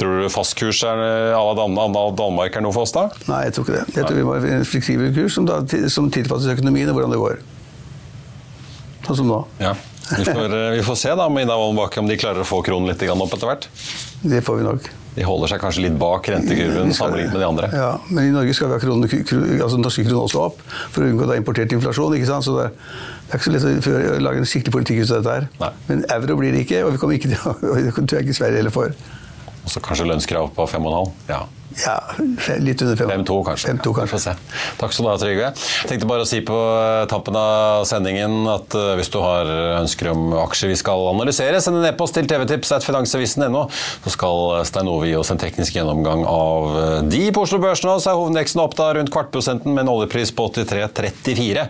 Tror 0.00 0.22
du 0.22 0.28
fastkurs 0.32 0.78
er 0.86 1.00
à 1.36 1.40
la 1.42 2.04
Danmark 2.16 2.54
er 2.56 2.62
noe 2.64 2.72
for 2.72 2.86
oss, 2.86 2.94
da? 2.94 3.08
Nei, 3.28 3.42
jeg 3.48 3.56
tror 3.56 3.66
ikke 3.66 3.74
det. 3.74 3.96
Jeg 3.98 4.06
tror 4.06 4.16
vi 4.16 4.22
må 4.24 4.36
ha 4.36 4.52
en 4.54 4.64
fleksibel 4.64 5.10
kurs 5.12 5.34
som, 5.36 5.48
da, 5.50 5.58
som 5.92 6.06
tilpasses 6.14 6.54
økonomien 6.54 6.88
og 6.88 6.96
hvordan 6.96 7.12
det 7.12 7.20
går. 7.20 7.42
Sånn 9.04 9.18
som 9.18 9.28
nå. 9.28 9.40
Ja. 9.60 9.74
Vi 10.18 10.24
får, 10.24 10.46
eh, 10.54 10.70
vi 10.76 10.82
får 10.82 10.96
se 10.98 11.14
da 11.14 11.28
med 11.28 11.46
Ida 11.46 11.56
Wolden 11.56 11.98
om 12.02 12.08
de 12.08 12.16
klarer 12.16 12.42
å 12.42 12.48
få 12.48 12.62
kronen 12.66 12.90
litt 12.90 13.02
opp 13.10 13.34
etter 13.36 13.46
hvert. 13.46 13.68
Det 14.22 14.42
får 14.44 14.58
vi 14.58 14.66
nok. 14.66 14.88
De 15.14 15.24
holder 15.26 15.50
seg 15.50 15.60
kanskje 15.62 15.82
litt 15.88 15.96
bak 15.98 16.28
rentekurven 16.30 16.92
sammenlignet 16.94 17.34
med 17.34 17.42
de 17.42 17.46
andre. 17.48 17.70
Ja, 17.74 17.90
Men 18.10 18.28
i 18.28 18.34
Norge 18.34 18.54
skal 18.54 18.70
vi 18.70 18.76
ha 18.76 18.82
kronen, 18.82 19.60
altså 19.60 19.78
norske 19.80 20.04
kroner 20.06 20.22
også 20.22 20.44
opp 20.44 20.60
for 20.94 21.02
å 21.02 21.10
unngå 21.10 21.26
da 21.26 21.38
importert 21.38 21.72
inflasjon. 21.74 22.14
ikke 22.14 22.28
sant? 22.30 22.46
Så 22.46 22.54
det, 22.58 22.68
det 23.26 23.34
er 23.34 23.40
ikke 23.40 23.48
så 23.50 23.54
lett 23.56 23.88
å 23.90 24.18
lage 24.22 24.42
en 24.44 24.50
skikkelig 24.52 24.76
politikk 24.76 25.02
ut 25.02 25.10
av 25.10 25.22
dette 25.22 25.34
her. 25.38 25.48
Nei. 25.62 25.72
Men 25.88 26.04
euro 26.16 26.36
blir 26.38 26.54
det 26.54 26.66
ikke, 26.66 26.84
og 26.86 26.94
vi 26.94 27.02
kommer 27.02 27.18
ikke 27.18 27.32
til 27.32 27.42
å, 27.42 27.56
det 27.86 27.94
tror 27.98 28.20
jeg 28.20 28.28
ikke 28.28 28.38
Sverige 28.38 28.62
heller 28.62 28.76
får. 28.76 28.94
Og 29.60 29.74
så 29.74 29.82
kanskje 29.84 30.06
lønnskrav 30.08 30.52
på 30.56 30.68
5,5? 30.70 31.10
Ja. 31.28 31.42
Ja, 31.78 31.96
litt 32.58 32.82
under 32.82 32.96
5-2 32.96 33.36
kanskje. 33.46 33.70
5-2 33.70 33.92
kanskje. 33.94 34.34
Takk 34.80 34.94
skal 34.94 35.06
du 35.06 35.08
ha, 35.10 35.16
Trygve. 35.20 35.50
Tenkte 35.86 36.08
bare 36.10 36.24
å 36.24 36.28
si 36.28 36.40
på 36.44 36.56
eh, 36.56 37.04
tappen 37.10 37.36
av 37.38 37.84
sendingen 37.88 38.48
at 38.50 38.74
uh, 38.74 38.94
hvis 38.98 39.10
du 39.12 39.20
har 39.22 39.48
ønsker 39.78 40.10
om 40.10 40.34
aksjer 40.42 40.72
vi 40.72 40.78
skal 40.80 41.06
analysere, 41.12 41.60
send 41.62 41.78
en 41.78 41.86
e-post 41.88 42.16
til 42.18 42.26
tvtips.finansavisen.no, 42.30 43.62
så 44.04 44.12
skal 44.12 44.64
Stein 44.68 44.90
Ove 44.90 45.08
gi 45.08 45.14
oss 45.18 45.30
en 45.32 45.40
teknisk 45.40 45.78
gjennomgang 45.78 46.24
av 46.28 46.80
eh, 46.80 46.96
de 47.10 47.22
på 47.34 47.44
Oslo 47.46 47.60
Børs 47.62 47.84
nå. 47.86 47.94
Så 48.02 48.12
er 48.12 48.18
hovedindeksen 48.18 48.64
opp 48.64 48.74
da 48.78 48.90
rundt 48.98 49.14
kvartprosenten 49.14 49.74
med 49.76 49.86
en 49.86 49.92
oljepris 49.94 50.34
på 50.36 50.48
83,34. 50.50 51.66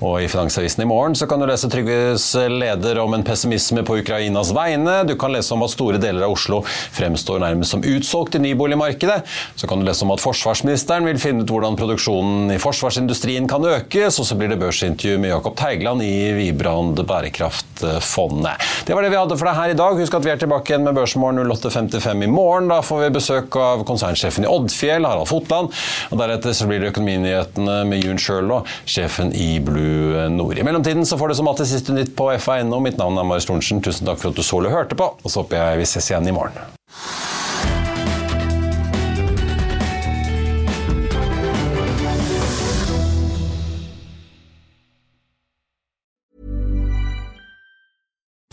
Og 0.00 0.18
i 0.24 0.30
Finansavisen 0.32 0.86
i 0.86 0.88
morgen 0.88 1.18
så 1.18 1.28
kan 1.28 1.42
du 1.42 1.48
lese 1.50 1.70
Trygves 1.72 2.30
leder 2.52 3.02
om 3.04 3.14
en 3.16 3.26
pessimisme 3.26 3.84
på 3.86 4.00
Ukrainas 4.00 4.54
vegne. 4.56 5.02
Du 5.08 5.14
kan 5.20 5.34
lese 5.34 5.52
om 5.54 5.64
at 5.66 5.74
store 5.74 6.00
deler 6.02 6.24
av 6.26 6.36
Oslo 6.38 6.62
fremstår 6.96 7.44
nærmest 7.44 7.76
som 7.76 7.84
utsolgt 7.84 8.40
i 8.40 8.44
nyboligmarkedet. 8.48 9.25
Så 9.56 9.68
kan 9.68 9.80
du 9.80 9.86
lese 9.88 10.04
om 10.06 10.12
at 10.14 10.22
forsvarsministeren 10.22 11.06
vil 11.08 11.20
finne 11.22 11.44
ut 11.44 11.52
hvordan 11.52 11.78
produksjonen 11.78 12.54
i 12.54 12.60
forsvarsindustrien 12.62 13.48
kan 13.50 13.64
økes, 13.66 14.20
og 14.20 14.28
så 14.28 14.38
blir 14.38 14.52
det 14.52 14.60
børsintervju 14.60 15.20
med 15.22 15.32
Jakob 15.32 15.56
Teigland 15.58 16.04
i 16.04 16.32
Vibrand 16.36 17.00
bærekraftfondet. 17.06 18.66
Det 18.86 18.94
var 18.94 19.04
det 19.04 19.12
vi 19.12 19.20
hadde 19.20 19.38
for 19.38 19.48
deg 19.48 19.58
her 19.58 19.74
i 19.74 19.78
dag. 19.78 20.00
Husk 20.00 20.16
at 20.18 20.26
vi 20.26 20.32
er 20.32 20.40
tilbake 20.40 20.72
igjen 20.72 20.86
med 20.86 20.96
Børsmorgen 20.96 21.40
08.55 21.52 22.24
i 22.24 22.30
morgen. 22.30 22.70
Da 22.72 22.80
får 22.84 23.04
vi 23.04 23.12
besøk 23.18 23.58
av 23.60 23.84
konsernsjefen 23.88 24.46
i 24.46 24.50
Oddfjell, 24.50 25.06
Harald 25.08 25.30
Fotland. 25.30 25.72
Og 26.10 26.20
deretter 26.20 26.56
så 26.56 26.68
blir 26.68 26.82
det 26.82 26.92
Økonominyhetene 26.94 27.80
med 27.88 28.04
Jun 28.04 28.50
og 28.52 28.68
sjefen 28.88 29.32
i 29.36 29.58
Blue 29.62 30.26
Nord. 30.32 30.58
I 30.58 30.66
mellomtiden 30.66 31.06
så 31.06 31.18
får 31.18 31.28
du 31.28 31.38
som 31.38 31.48
alltid 31.50 31.70
siste 31.70 31.96
nytt 31.96 32.14
på 32.18 32.30
FA.no. 32.42 32.80
Mitt 32.82 33.00
navn 33.00 33.18
er 33.18 33.28
Marius 33.28 33.48
Thorensen. 33.48 33.82
Tusen 33.84 34.08
takk 34.08 34.22
for 34.22 34.32
at 34.32 34.38
du 34.38 34.44
så 34.46 34.60
eller 34.60 34.74
hørte 34.74 34.98
på, 34.98 35.12
og 35.22 35.32
så 35.32 35.42
håper 35.42 35.60
jeg 35.60 35.82
vi 35.82 35.90
ses 35.94 36.12
igjen 36.12 36.30
i 36.30 36.36
morgen. 36.36 37.35